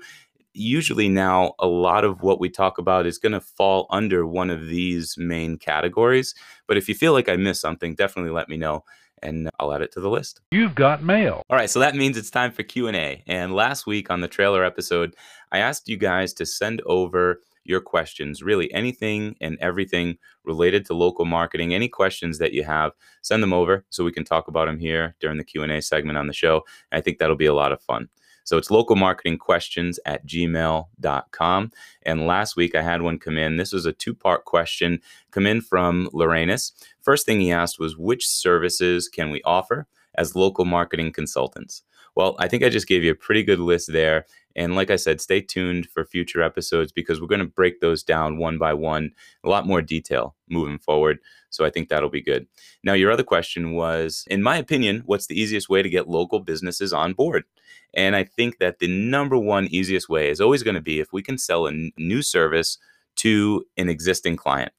Usually 0.53 1.09
now 1.09 1.53
a 1.59 1.67
lot 1.67 2.03
of 2.03 2.21
what 2.21 2.39
we 2.39 2.49
talk 2.49 2.77
about 2.77 3.05
is 3.05 3.17
going 3.17 3.33
to 3.33 3.41
fall 3.41 3.87
under 3.89 4.25
one 4.25 4.49
of 4.49 4.67
these 4.67 5.15
main 5.17 5.57
categories, 5.57 6.33
but 6.67 6.77
if 6.77 6.89
you 6.89 6.95
feel 6.95 7.13
like 7.13 7.29
I 7.29 7.35
missed 7.35 7.61
something, 7.61 7.95
definitely 7.95 8.31
let 8.31 8.49
me 8.49 8.57
know 8.57 8.83
and 9.21 9.49
I'll 9.59 9.73
add 9.73 9.81
it 9.81 9.91
to 9.93 9.99
the 9.99 10.09
list. 10.09 10.41
You've 10.51 10.75
got 10.75 11.03
mail. 11.03 11.43
All 11.49 11.57
right, 11.57 11.69
so 11.69 11.79
that 11.79 11.95
means 11.95 12.17
it's 12.17 12.29
time 12.29 12.51
for 12.51 12.63
Q&A. 12.63 13.23
And 13.27 13.53
last 13.53 13.85
week 13.85 14.09
on 14.09 14.21
the 14.21 14.27
trailer 14.27 14.63
episode, 14.63 15.15
I 15.51 15.59
asked 15.59 15.89
you 15.89 15.97
guys 15.97 16.33
to 16.35 16.45
send 16.45 16.81
over 16.85 17.41
your 17.65 17.81
questions, 17.81 18.41
really 18.41 18.73
anything 18.73 19.35
and 19.41 19.57
everything 19.59 20.17
related 20.43 20.85
to 20.85 20.93
local 20.93 21.25
marketing, 21.25 21.73
any 21.73 21.87
questions 21.87 22.39
that 22.39 22.53
you 22.53 22.63
have, 22.63 22.93
send 23.21 23.43
them 23.43 23.53
over 23.53 23.85
so 23.89 24.03
we 24.03 24.11
can 24.11 24.23
talk 24.23 24.47
about 24.47 24.65
them 24.65 24.79
here 24.79 25.15
during 25.19 25.37
the 25.37 25.43
Q&A 25.43 25.81
segment 25.81 26.17
on 26.17 26.27
the 26.27 26.33
show. 26.33 26.63
I 26.91 27.01
think 27.01 27.19
that'll 27.19 27.35
be 27.35 27.45
a 27.45 27.53
lot 27.53 27.71
of 27.71 27.81
fun. 27.81 28.09
So 28.49 28.57
it's 28.57 28.71
local 28.71 28.95
marketing 28.95 29.37
questions 29.37 29.99
at 30.07 30.25
gmail.com. 30.25 31.71
And 32.01 32.25
last 32.25 32.55
week 32.55 32.73
I 32.73 32.81
had 32.81 33.03
one 33.03 33.19
come 33.19 33.37
in. 33.37 33.57
This 33.57 33.71
was 33.71 33.85
a 33.85 33.93
two 33.93 34.15
part 34.15 34.45
question 34.45 35.01
come 35.29 35.45
in 35.45 35.61
from 35.61 36.09
Lorenus. 36.13 36.71
First 36.99 37.27
thing 37.27 37.41
he 37.41 37.51
asked 37.51 37.79
was 37.79 37.95
which 37.95 38.27
services 38.27 39.07
can 39.07 39.29
we 39.29 39.43
offer 39.43 39.85
as 40.15 40.35
local 40.35 40.65
marketing 40.65 41.11
consultants? 41.11 41.83
Well, 42.19 42.35
I 42.37 42.49
think 42.49 42.65
I 42.65 42.69
just 42.69 42.89
gave 42.89 43.01
you 43.01 43.11
a 43.11 43.15
pretty 43.15 43.43
good 43.43 43.59
list 43.59 43.93
there. 43.93 44.25
And 44.53 44.75
like 44.75 44.91
I 44.91 44.97
said, 44.97 45.21
stay 45.21 45.39
tuned 45.39 45.85
for 45.85 46.03
future 46.03 46.43
episodes 46.43 46.91
because 46.91 47.21
we're 47.21 47.27
going 47.27 47.39
to 47.39 47.45
break 47.45 47.79
those 47.79 48.03
down 48.03 48.37
one 48.37 48.57
by 48.57 48.73
one, 48.73 49.11
a 49.45 49.47
lot 49.47 49.65
more 49.65 49.81
detail 49.81 50.35
moving 50.49 50.79
forward. 50.79 51.19
So 51.49 51.63
I 51.63 51.69
think 51.69 51.87
that'll 51.87 52.09
be 52.09 52.21
good. 52.21 52.45
Now, 52.83 52.91
your 52.91 53.09
other 53.09 53.23
question 53.23 53.71
was, 53.71 54.25
in 54.29 54.43
my 54.43 54.57
opinion, 54.57 55.03
what's 55.05 55.27
the 55.27 55.39
easiest 55.39 55.69
way 55.69 55.81
to 55.81 55.87
get 55.87 56.09
local 56.09 56.41
businesses 56.41 56.91
on 56.91 57.13
board? 57.13 57.45
And 57.93 58.17
I 58.17 58.25
think 58.25 58.57
that 58.57 58.79
the 58.79 58.89
number 58.89 59.37
one 59.37 59.67
easiest 59.67 60.09
way 60.09 60.29
is 60.29 60.41
always 60.41 60.61
going 60.61 60.75
to 60.75 60.81
be 60.81 60.99
if 60.99 61.13
we 61.13 61.21
can 61.21 61.37
sell 61.37 61.67
a 61.67 61.89
new 61.97 62.21
service 62.21 62.77
to 63.15 63.63
an 63.77 63.87
existing 63.87 64.35
client. 64.35 64.73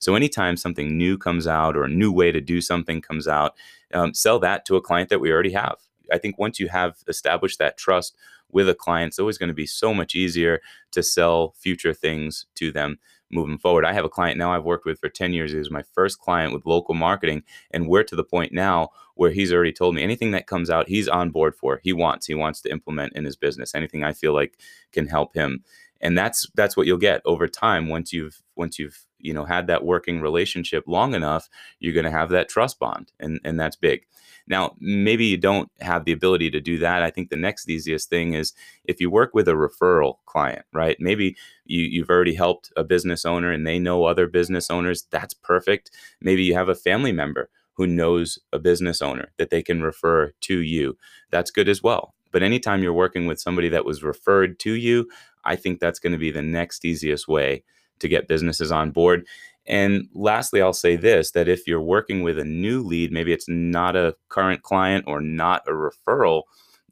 So 0.00 0.14
anytime 0.14 0.56
something 0.56 0.96
new 0.96 1.18
comes 1.18 1.46
out 1.46 1.76
or 1.76 1.84
a 1.84 1.90
new 1.90 2.10
way 2.10 2.32
to 2.32 2.40
do 2.40 2.62
something 2.62 3.02
comes 3.02 3.28
out, 3.28 3.54
um, 3.92 4.14
sell 4.14 4.38
that 4.38 4.64
to 4.64 4.76
a 4.76 4.80
client 4.80 5.10
that 5.10 5.20
we 5.20 5.30
already 5.30 5.52
have. 5.52 5.76
I 6.12 6.18
think 6.18 6.38
once 6.38 6.60
you 6.60 6.68
have 6.68 6.96
established 7.08 7.58
that 7.58 7.76
trust 7.76 8.16
with 8.50 8.68
a 8.68 8.74
client, 8.74 9.08
it's 9.08 9.18
always 9.18 9.38
going 9.38 9.48
to 9.48 9.54
be 9.54 9.66
so 9.66 9.92
much 9.92 10.14
easier 10.14 10.60
to 10.92 11.02
sell 11.02 11.54
future 11.58 11.92
things 11.92 12.46
to 12.56 12.70
them 12.70 12.98
moving 13.30 13.58
forward. 13.58 13.84
I 13.84 13.92
have 13.92 14.04
a 14.04 14.08
client 14.08 14.38
now 14.38 14.52
I've 14.52 14.64
worked 14.64 14.84
with 14.84 15.00
for 15.00 15.08
10 15.08 15.32
years. 15.32 15.52
He 15.52 15.58
was 15.58 15.70
my 15.70 15.82
first 15.82 16.20
client 16.20 16.52
with 16.52 16.66
local 16.66 16.94
marketing. 16.94 17.42
And 17.70 17.88
we're 17.88 18.04
to 18.04 18.16
the 18.16 18.24
point 18.24 18.52
now 18.52 18.90
where 19.14 19.30
he's 19.30 19.52
already 19.52 19.72
told 19.72 19.94
me 19.94 20.02
anything 20.02 20.30
that 20.32 20.46
comes 20.46 20.70
out, 20.70 20.88
he's 20.88 21.08
on 21.08 21.30
board 21.30 21.54
for. 21.56 21.80
He 21.82 21.92
wants, 21.92 22.26
he 22.26 22.34
wants 22.34 22.60
to 22.62 22.70
implement 22.70 23.14
in 23.14 23.24
his 23.24 23.36
business. 23.36 23.74
Anything 23.74 24.04
I 24.04 24.12
feel 24.12 24.32
like 24.32 24.58
can 24.92 25.06
help 25.08 25.34
him. 25.34 25.64
And 26.00 26.16
that's 26.16 26.48
that's 26.54 26.76
what 26.76 26.86
you'll 26.86 26.98
get 26.98 27.22
over 27.24 27.48
time 27.48 27.88
once 27.88 28.12
you've 28.12 28.42
once 28.56 28.78
you've 28.78 29.06
you 29.18 29.32
know 29.32 29.44
had 29.44 29.66
that 29.66 29.84
working 29.84 30.20
relationship 30.20 30.84
long 30.86 31.14
enough, 31.14 31.48
you're 31.80 31.94
going 31.94 32.04
to 32.04 32.10
have 32.10 32.30
that 32.30 32.48
trust 32.48 32.78
bond 32.78 33.12
and 33.20 33.40
and 33.44 33.58
that's 33.58 33.76
big. 33.76 34.06
Now, 34.48 34.76
maybe 34.78 35.26
you 35.26 35.36
don't 35.36 35.70
have 35.80 36.04
the 36.04 36.12
ability 36.12 36.50
to 36.52 36.60
do 36.60 36.78
that. 36.78 37.02
I 37.02 37.10
think 37.10 37.30
the 37.30 37.36
next 37.36 37.68
easiest 37.68 38.08
thing 38.08 38.34
is 38.34 38.52
if 38.84 39.00
you 39.00 39.10
work 39.10 39.34
with 39.34 39.48
a 39.48 39.52
referral 39.52 40.18
client, 40.26 40.64
right? 40.72 40.96
Maybe 41.00 41.36
you, 41.64 41.82
you've 41.82 42.10
already 42.10 42.34
helped 42.34 42.72
a 42.76 42.84
business 42.84 43.24
owner 43.24 43.50
and 43.50 43.66
they 43.66 43.78
know 43.78 44.04
other 44.04 44.28
business 44.28 44.70
owners. 44.70 45.06
That's 45.10 45.34
perfect. 45.34 45.90
Maybe 46.20 46.44
you 46.44 46.54
have 46.54 46.68
a 46.68 46.76
family 46.76 47.12
member 47.12 47.50
who 47.74 47.86
knows 47.86 48.38
a 48.52 48.58
business 48.58 49.02
owner 49.02 49.32
that 49.36 49.50
they 49.50 49.62
can 49.62 49.82
refer 49.82 50.32
to 50.42 50.58
you. 50.58 50.96
That's 51.30 51.50
good 51.50 51.68
as 51.68 51.82
well. 51.82 52.14
But 52.32 52.42
anytime 52.42 52.82
you're 52.82 52.92
working 52.92 53.26
with 53.26 53.40
somebody 53.40 53.68
that 53.70 53.84
was 53.84 54.02
referred 54.02 54.58
to 54.60 54.72
you, 54.72 55.08
I 55.46 55.56
think 55.56 55.80
that's 55.80 55.98
going 55.98 56.12
to 56.12 56.18
be 56.18 56.30
the 56.30 56.42
next 56.42 56.84
easiest 56.84 57.28
way 57.28 57.62
to 58.00 58.08
get 58.08 58.28
businesses 58.28 58.70
on 58.70 58.90
board. 58.90 59.26
And 59.66 60.08
lastly, 60.14 60.62
I'll 60.62 60.72
say 60.72 60.96
this 60.96 61.32
that 61.32 61.48
if 61.48 61.66
you're 61.66 61.80
working 61.80 62.22
with 62.22 62.38
a 62.38 62.44
new 62.44 62.82
lead, 62.82 63.12
maybe 63.12 63.32
it's 63.32 63.48
not 63.48 63.96
a 63.96 64.16
current 64.28 64.62
client 64.62 65.04
or 65.06 65.20
not 65.20 65.62
a 65.66 65.72
referral, 65.72 66.42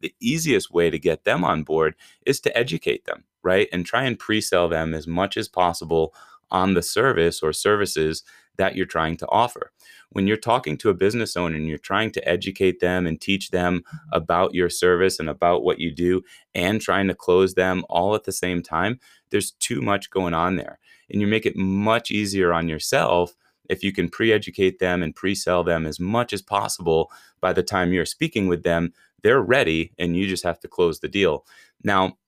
the 0.01 0.15
easiest 0.21 0.73
way 0.73 0.91
to 0.91 0.99
get 0.99 1.25
them 1.25 1.45
on 1.45 1.63
board 1.63 1.95
is 2.27 2.41
to 2.41 2.57
educate 2.57 3.05
them, 3.05 3.25
right? 3.43 3.69
And 3.73 3.87
try 3.87 4.05
and 4.05 4.19
pre 4.19 4.41
sell 4.41 4.69
them 4.69 4.93
as 4.93 5.07
much 5.07 5.37
as 5.37 5.49
possible 5.49 6.15
on 6.51 6.75
the 6.75 6.83
service 6.83 7.43
or 7.43 7.53
services 7.53 8.23
that 8.57 8.77
you're 8.77 8.87
trying 8.87 9.17
to 9.19 9.29
offer. 9.29 9.73
When 10.11 10.27
you're 10.27 10.37
talking 10.37 10.77
to 10.79 10.91
a 10.91 10.95
business 10.95 11.37
owner 11.37 11.57
and 11.57 11.67
you're 11.67 11.79
trying 11.79 12.13
to 12.13 12.29
educate 12.29 12.81
them 12.81 13.07
and 13.07 13.21
teach 13.21 13.51
them 13.51 13.81
mm-hmm. 13.81 13.97
about 14.13 14.55
your 14.55 14.71
service 14.71 15.19
and 15.19 15.29
about 15.29 15.65
what 15.65 15.79
you 15.79 15.91
do 15.91 16.23
and 16.55 16.81
trying 16.81 17.09
to 17.09 17.15
close 17.15 17.55
them 17.55 17.85
all 17.89 18.15
at 18.15 18.25
the 18.25 18.33
same 18.33 18.63
time, 18.63 19.01
there's 19.31 19.53
too 19.53 19.81
much 19.81 20.11
going 20.11 20.35
on 20.35 20.57
there. 20.57 20.79
And 21.11 21.21
you 21.21 21.27
make 21.27 21.47
it 21.47 21.57
much 21.57 22.11
easier 22.11 22.53
on 22.53 22.69
yourself 22.69 23.35
if 23.69 23.83
you 23.83 23.93
can 23.93 24.09
pre-educate 24.09 24.79
them 24.79 25.03
and 25.03 25.17
pre-sell 25.17 25.65
them 25.65 25.87
as 25.87 25.99
much 25.99 26.33
as 26.33 26.43
possible 26.43 27.11
by 27.41 27.53
the 27.53 27.63
time 27.63 27.93
you're 27.93 28.05
speaking 28.05 28.47
with 28.47 28.63
them 28.63 28.93
they're 29.25 29.43
ready 29.43 29.93
and 29.99 30.15
you 30.17 30.29
just 30.29 30.45
have 30.45 30.61
to 30.61 30.69
close 30.69 31.01
the 31.01 31.09
deal. 31.09 31.45
Now 31.83 32.19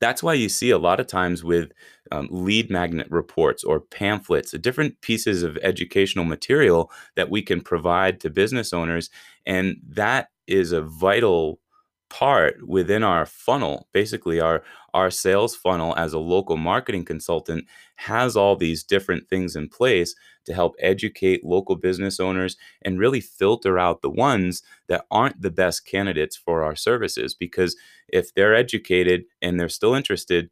that's 0.00 0.22
why 0.22 0.34
you 0.34 0.48
see 0.48 0.70
a 0.70 0.78
lot 0.78 1.00
of 1.00 1.06
times 1.06 1.42
with 1.42 1.72
um, 2.12 2.28
lead 2.30 2.70
magnet 2.70 3.08
reports 3.10 3.64
or 3.64 3.80
pamphlets, 3.80 4.52
different 4.52 5.00
pieces 5.00 5.42
of 5.42 5.58
educational 5.62 6.24
material 6.24 6.90
that 7.16 7.30
we 7.30 7.42
can 7.42 7.60
provide 7.60 8.20
to 8.20 8.30
business 8.30 8.72
owners. 8.72 9.10
And 9.44 9.76
that 9.88 10.28
is 10.46 10.72
a 10.72 10.82
vital 10.82 11.60
part 12.08 12.66
within 12.66 13.02
our 13.02 13.26
funnel 13.26 13.88
basically 13.92 14.40
our 14.40 14.62
our 14.94 15.10
sales 15.10 15.54
funnel 15.56 15.94
as 15.96 16.12
a 16.12 16.18
local 16.18 16.56
marketing 16.56 17.04
consultant 17.04 17.64
has 17.96 18.36
all 18.36 18.56
these 18.56 18.84
different 18.84 19.28
things 19.28 19.56
in 19.56 19.68
place 19.68 20.14
to 20.44 20.54
help 20.54 20.74
educate 20.78 21.44
local 21.44 21.76
business 21.76 22.20
owners 22.20 22.56
and 22.82 22.98
really 22.98 23.20
filter 23.20 23.78
out 23.78 24.00
the 24.00 24.10
ones 24.10 24.62
that 24.88 25.04
aren't 25.10 25.42
the 25.42 25.50
best 25.50 25.84
candidates 25.84 26.36
for 26.36 26.62
our 26.62 26.76
services. 26.76 27.34
Because 27.34 27.76
if 28.08 28.32
they're 28.34 28.54
educated 28.54 29.24
and 29.42 29.58
they're 29.58 29.68
still 29.68 29.94
interested 29.94 30.48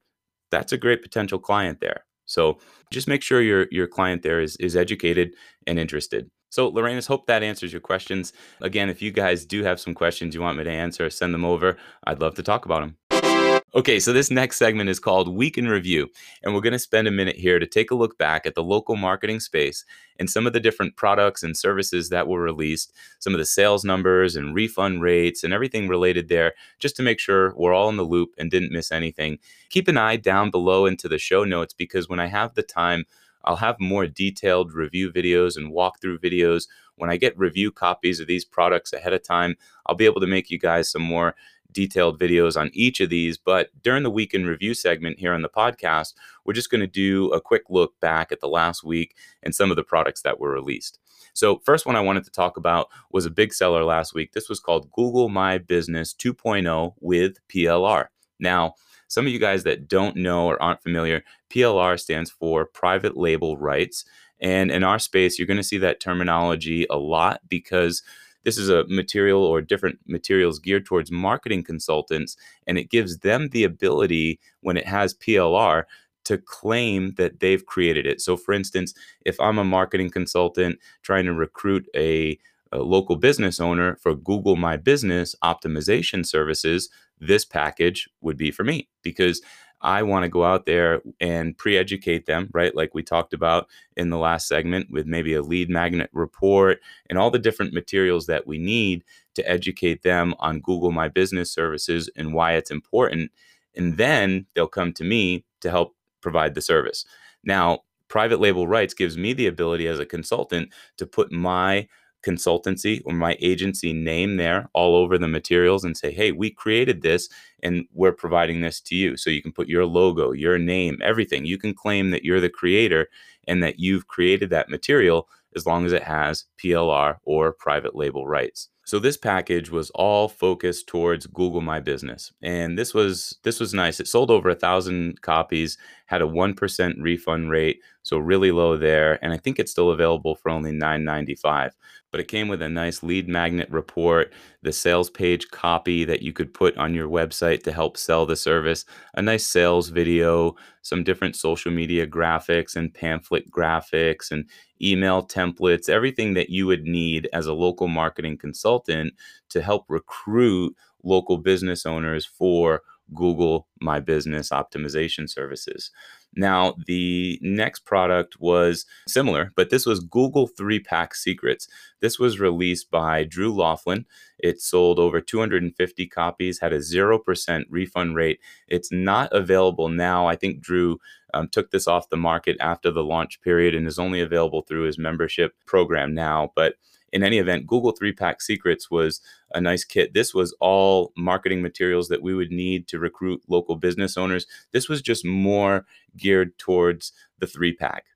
that's 0.50 0.72
a 0.72 0.78
great 0.78 1.02
potential 1.02 1.38
client 1.38 1.80
there. 1.80 2.04
So 2.26 2.58
just 2.90 3.08
make 3.08 3.22
sure 3.22 3.42
your 3.42 3.66
your 3.70 3.86
client 3.88 4.22
there 4.22 4.40
is 4.40 4.56
is 4.56 4.76
educated 4.76 5.34
and 5.66 5.78
interested 5.78 6.30
so, 6.54 6.68
Lorenus, 6.68 7.08
hope 7.08 7.26
that 7.26 7.42
answers 7.42 7.72
your 7.72 7.80
questions. 7.80 8.32
Again, 8.60 8.88
if 8.88 9.02
you 9.02 9.10
guys 9.10 9.44
do 9.44 9.64
have 9.64 9.80
some 9.80 9.92
questions 9.92 10.36
you 10.36 10.40
want 10.40 10.56
me 10.56 10.62
to 10.62 10.70
answer, 10.70 11.10
send 11.10 11.34
them 11.34 11.44
over. 11.44 11.76
I'd 12.06 12.20
love 12.20 12.36
to 12.36 12.44
talk 12.44 12.64
about 12.64 12.82
them. 13.08 13.64
Okay, 13.74 13.98
so 13.98 14.12
this 14.12 14.30
next 14.30 14.58
segment 14.58 14.88
is 14.88 15.00
called 15.00 15.34
Week 15.34 15.58
in 15.58 15.66
Review, 15.66 16.08
and 16.44 16.54
we're 16.54 16.60
going 16.60 16.72
to 16.72 16.78
spend 16.78 17.08
a 17.08 17.10
minute 17.10 17.34
here 17.34 17.58
to 17.58 17.66
take 17.66 17.90
a 17.90 17.96
look 17.96 18.16
back 18.18 18.46
at 18.46 18.54
the 18.54 18.62
local 18.62 18.94
marketing 18.94 19.40
space 19.40 19.84
and 20.20 20.30
some 20.30 20.46
of 20.46 20.52
the 20.52 20.60
different 20.60 20.94
products 20.94 21.42
and 21.42 21.56
services 21.56 22.08
that 22.10 22.28
were 22.28 22.40
released, 22.40 22.92
some 23.18 23.34
of 23.34 23.40
the 23.40 23.44
sales 23.44 23.84
numbers 23.84 24.36
and 24.36 24.54
refund 24.54 25.02
rates 25.02 25.42
and 25.42 25.52
everything 25.52 25.88
related 25.88 26.28
there, 26.28 26.52
just 26.78 26.94
to 26.94 27.02
make 27.02 27.18
sure 27.18 27.52
we're 27.56 27.74
all 27.74 27.88
in 27.88 27.96
the 27.96 28.04
loop 28.04 28.28
and 28.38 28.48
didn't 28.48 28.70
miss 28.70 28.92
anything. 28.92 29.40
Keep 29.70 29.88
an 29.88 29.96
eye 29.96 30.18
down 30.18 30.52
below 30.52 30.86
into 30.86 31.08
the 31.08 31.18
show 31.18 31.42
notes 31.42 31.74
because 31.74 32.08
when 32.08 32.20
I 32.20 32.26
have 32.26 32.54
the 32.54 32.62
time, 32.62 33.06
I'll 33.44 33.56
have 33.56 33.78
more 33.78 34.06
detailed 34.06 34.72
review 34.72 35.12
videos 35.12 35.56
and 35.56 35.72
walkthrough 35.72 36.18
videos. 36.18 36.66
When 36.96 37.10
I 37.10 37.16
get 37.16 37.38
review 37.38 37.70
copies 37.70 38.20
of 38.20 38.26
these 38.26 38.44
products 38.44 38.92
ahead 38.92 39.12
of 39.12 39.22
time, 39.22 39.56
I'll 39.86 39.96
be 39.96 40.06
able 40.06 40.20
to 40.20 40.26
make 40.26 40.50
you 40.50 40.58
guys 40.58 40.90
some 40.90 41.02
more 41.02 41.34
detailed 41.74 42.18
videos 42.18 42.58
on 42.58 42.70
each 42.72 43.00
of 43.00 43.10
these. 43.10 43.36
But 43.36 43.70
during 43.82 44.04
the 44.04 44.10
week 44.10 44.32
in 44.32 44.46
review 44.46 44.72
segment 44.72 45.18
here 45.18 45.34
on 45.34 45.42
the 45.42 45.48
podcast, 45.48 46.14
we're 46.44 46.54
just 46.54 46.70
going 46.70 46.80
to 46.80 46.86
do 46.86 47.30
a 47.32 47.40
quick 47.40 47.64
look 47.68 47.98
back 48.00 48.32
at 48.32 48.40
the 48.40 48.48
last 48.48 48.84
week 48.84 49.16
and 49.42 49.54
some 49.54 49.70
of 49.70 49.76
the 49.76 49.84
products 49.84 50.22
that 50.22 50.40
were 50.40 50.52
released. 50.52 50.98
So, 51.34 51.60
first 51.64 51.84
one 51.84 51.96
I 51.96 52.00
wanted 52.00 52.24
to 52.24 52.30
talk 52.30 52.56
about 52.56 52.88
was 53.10 53.26
a 53.26 53.30
big 53.30 53.52
seller 53.52 53.84
last 53.84 54.14
week. 54.14 54.32
This 54.32 54.48
was 54.48 54.60
called 54.60 54.90
Google 54.92 55.28
My 55.28 55.58
Business 55.58 56.14
2.0 56.14 56.94
with 57.00 57.38
PLR. 57.48 58.06
Now, 58.38 58.74
some 59.08 59.26
of 59.26 59.32
you 59.32 59.38
guys 59.38 59.64
that 59.64 59.88
don't 59.88 60.16
know 60.16 60.46
or 60.46 60.62
aren't 60.62 60.82
familiar, 60.82 61.22
PLR 61.50 61.98
stands 61.98 62.30
for 62.30 62.64
private 62.64 63.16
label 63.16 63.56
rights. 63.56 64.04
And 64.40 64.70
in 64.70 64.82
our 64.84 64.98
space, 64.98 65.38
you're 65.38 65.46
going 65.46 65.56
to 65.56 65.62
see 65.62 65.78
that 65.78 66.00
terminology 66.00 66.86
a 66.90 66.96
lot 66.96 67.40
because 67.48 68.02
this 68.44 68.58
is 68.58 68.68
a 68.68 68.84
material 68.88 69.42
or 69.42 69.60
different 69.62 69.98
materials 70.06 70.58
geared 70.58 70.84
towards 70.84 71.10
marketing 71.10 71.64
consultants, 71.64 72.36
and 72.66 72.78
it 72.78 72.90
gives 72.90 73.18
them 73.18 73.48
the 73.48 73.64
ability 73.64 74.38
when 74.60 74.76
it 74.76 74.86
has 74.86 75.14
PLR 75.14 75.84
to 76.24 76.38
claim 76.38 77.14
that 77.16 77.40
they've 77.40 77.64
created 77.66 78.06
it. 78.06 78.20
So, 78.20 78.36
for 78.36 78.52
instance, 78.52 78.94
if 79.24 79.38
I'm 79.40 79.58
a 79.58 79.64
marketing 79.64 80.10
consultant 80.10 80.78
trying 81.02 81.26
to 81.26 81.32
recruit 81.32 81.86
a, 81.94 82.38
a 82.72 82.78
local 82.78 83.16
business 83.16 83.60
owner 83.60 83.96
for 83.96 84.14
Google 84.14 84.56
My 84.56 84.76
Business 84.76 85.34
optimization 85.42 86.26
services, 86.26 86.88
this 87.20 87.44
package 87.44 88.08
would 88.20 88.36
be 88.36 88.50
for 88.50 88.64
me 88.64 88.88
because 89.02 89.40
I 89.84 90.02
want 90.02 90.22
to 90.22 90.30
go 90.30 90.44
out 90.44 90.64
there 90.64 91.02
and 91.20 91.56
pre 91.56 91.76
educate 91.76 92.24
them, 92.24 92.48
right? 92.54 92.74
Like 92.74 92.94
we 92.94 93.02
talked 93.02 93.34
about 93.34 93.68
in 93.96 94.08
the 94.08 94.18
last 94.18 94.48
segment 94.48 94.90
with 94.90 95.06
maybe 95.06 95.34
a 95.34 95.42
lead 95.42 95.68
magnet 95.68 96.08
report 96.14 96.80
and 97.10 97.18
all 97.18 97.30
the 97.30 97.38
different 97.38 97.74
materials 97.74 98.26
that 98.26 98.46
we 98.46 98.58
need 98.58 99.04
to 99.34 99.48
educate 99.48 100.02
them 100.02 100.34
on 100.38 100.60
Google 100.60 100.90
My 100.90 101.08
Business 101.08 101.52
services 101.52 102.08
and 102.16 102.32
why 102.32 102.52
it's 102.52 102.70
important. 102.70 103.30
And 103.76 103.98
then 103.98 104.46
they'll 104.54 104.68
come 104.68 104.94
to 104.94 105.04
me 105.04 105.44
to 105.60 105.70
help 105.70 105.94
provide 106.22 106.54
the 106.54 106.62
service. 106.62 107.04
Now, 107.44 107.80
private 108.08 108.40
label 108.40 108.66
rights 108.66 108.94
gives 108.94 109.18
me 109.18 109.34
the 109.34 109.48
ability 109.48 109.86
as 109.86 109.98
a 109.98 110.06
consultant 110.06 110.70
to 110.96 111.06
put 111.06 111.30
my 111.30 111.88
consultancy 112.24 113.02
or 113.04 113.12
my 113.12 113.36
agency 113.40 113.92
name 113.92 114.36
there 114.36 114.68
all 114.72 114.96
over 114.96 115.18
the 115.18 115.28
materials 115.28 115.84
and 115.84 115.96
say, 115.96 116.12
hey, 116.12 116.32
we 116.32 116.50
created 116.50 117.02
this 117.02 117.28
and 117.62 117.86
we're 117.92 118.12
providing 118.12 118.60
this 118.60 118.80
to 118.80 118.94
you. 118.94 119.16
So 119.16 119.30
you 119.30 119.42
can 119.42 119.52
put 119.52 119.68
your 119.68 119.84
logo, 119.86 120.32
your 120.32 120.58
name, 120.58 120.98
everything. 121.02 121.44
You 121.44 121.58
can 121.58 121.74
claim 121.74 122.10
that 122.10 122.24
you're 122.24 122.40
the 122.40 122.48
creator 122.48 123.08
and 123.46 123.62
that 123.62 123.78
you've 123.78 124.06
created 124.08 124.50
that 124.50 124.70
material 124.70 125.28
as 125.56 125.66
long 125.66 125.86
as 125.86 125.92
it 125.92 126.02
has 126.02 126.46
PLR 126.62 127.18
or 127.24 127.52
private 127.52 127.94
label 127.94 128.26
rights. 128.26 128.68
So 128.84 128.98
this 128.98 129.16
package 129.16 129.70
was 129.70 129.90
all 129.90 130.28
focused 130.28 130.86
towards 130.86 131.26
Google 131.26 131.62
My 131.62 131.80
Business, 131.80 132.32
and 132.42 132.78
this 132.78 132.92
was 132.92 133.38
this 133.42 133.58
was 133.58 133.72
nice. 133.72 133.98
It 134.00 134.08
sold 134.08 134.30
over 134.30 134.50
a 134.50 134.54
thousand 134.54 135.22
copies, 135.22 135.78
had 136.06 136.20
a 136.20 136.26
one 136.26 136.54
percent 136.54 136.96
refund 137.00 137.50
rate, 137.50 137.80
so 138.02 138.18
really 138.18 138.52
low 138.52 138.76
there. 138.76 139.18
And 139.24 139.32
I 139.32 139.38
think 139.38 139.58
it's 139.58 139.72
still 139.72 139.90
available 139.90 140.34
for 140.34 140.50
only 140.50 140.72
nine 140.72 141.04
ninety 141.04 141.34
five. 141.34 141.74
But 142.10 142.20
it 142.20 142.28
came 142.28 142.46
with 142.46 142.62
a 142.62 142.68
nice 142.68 143.02
lead 143.02 143.26
magnet 143.28 143.68
report, 143.70 144.32
the 144.62 144.72
sales 144.72 145.10
page 145.10 145.48
copy 145.50 146.04
that 146.04 146.22
you 146.22 146.32
could 146.32 146.54
put 146.54 146.76
on 146.76 146.94
your 146.94 147.08
website 147.08 147.64
to 147.64 147.72
help 147.72 147.96
sell 147.96 148.24
the 148.24 148.36
service, 148.36 148.84
a 149.14 149.22
nice 149.22 149.44
sales 149.44 149.88
video, 149.88 150.54
some 150.82 151.02
different 151.02 151.34
social 151.34 151.72
media 151.72 152.06
graphics 152.06 152.76
and 152.76 152.94
pamphlet 152.94 153.50
graphics 153.50 154.30
and 154.30 154.48
email 154.84 155.26
templates, 155.26 155.88
everything 155.88 156.34
that 156.34 156.50
you 156.50 156.66
would 156.66 156.84
need 156.84 157.28
as 157.32 157.46
a 157.46 157.54
local 157.54 157.88
marketing 157.88 158.38
consultant 158.38 159.14
to 159.50 159.62
help 159.62 159.84
recruit 159.88 160.76
local 161.02 161.38
business 161.38 161.86
owners 161.86 162.26
for 162.26 162.82
Google 163.14 163.68
My 163.80 164.00
Business 164.00 164.50
optimization 164.50 165.28
services. 165.28 165.90
Now, 166.36 166.74
the 166.86 167.38
next 167.42 167.84
product 167.84 168.40
was 168.40 168.86
similar, 169.06 169.52
but 169.56 169.70
this 169.70 169.86
was 169.86 170.00
Google 170.00 170.46
Three 170.46 170.80
Pack 170.80 171.14
Secrets. 171.14 171.68
This 172.00 172.18
was 172.18 172.40
released 172.40 172.90
by 172.90 173.24
Drew 173.24 173.54
Laughlin. 173.54 174.04
It 174.38 174.60
sold 174.60 174.98
over 174.98 175.20
250 175.20 176.06
copies, 176.08 176.60
had 176.60 176.72
a 176.72 176.78
0% 176.78 177.64
refund 177.70 178.16
rate. 178.16 178.40
It's 178.68 178.92
not 178.92 179.32
available 179.32 179.88
now. 179.88 180.26
I 180.26 180.36
think 180.36 180.60
Drew 180.60 180.98
um, 181.32 181.48
took 181.48 181.70
this 181.70 181.88
off 181.88 182.10
the 182.10 182.16
market 182.16 182.56
after 182.60 182.90
the 182.90 183.04
launch 183.04 183.40
period 183.40 183.74
and 183.74 183.86
is 183.86 183.98
only 183.98 184.20
available 184.20 184.62
through 184.62 184.84
his 184.84 184.98
membership 184.98 185.54
program 185.66 186.14
now. 186.14 186.52
But 186.54 186.74
in 187.14 187.22
any 187.22 187.38
event, 187.38 187.68
Google 187.68 187.92
Three 187.92 188.12
Pack 188.12 188.42
Secrets 188.42 188.90
was 188.90 189.20
a 189.54 189.60
nice 189.60 189.84
kit. 189.84 190.14
This 190.14 190.34
was 190.34 190.54
all 190.58 191.12
marketing 191.16 191.62
materials 191.62 192.08
that 192.08 192.22
we 192.22 192.34
would 192.34 192.50
need 192.50 192.88
to 192.88 192.98
recruit 192.98 193.40
local 193.48 193.76
business 193.76 194.16
owners. 194.16 194.46
This 194.72 194.88
was 194.88 195.00
just 195.00 195.24
more 195.24 195.86
geared 196.16 196.58
towards 196.58 197.12
the 197.38 197.46
three 197.46 197.72
pack. 197.72 198.06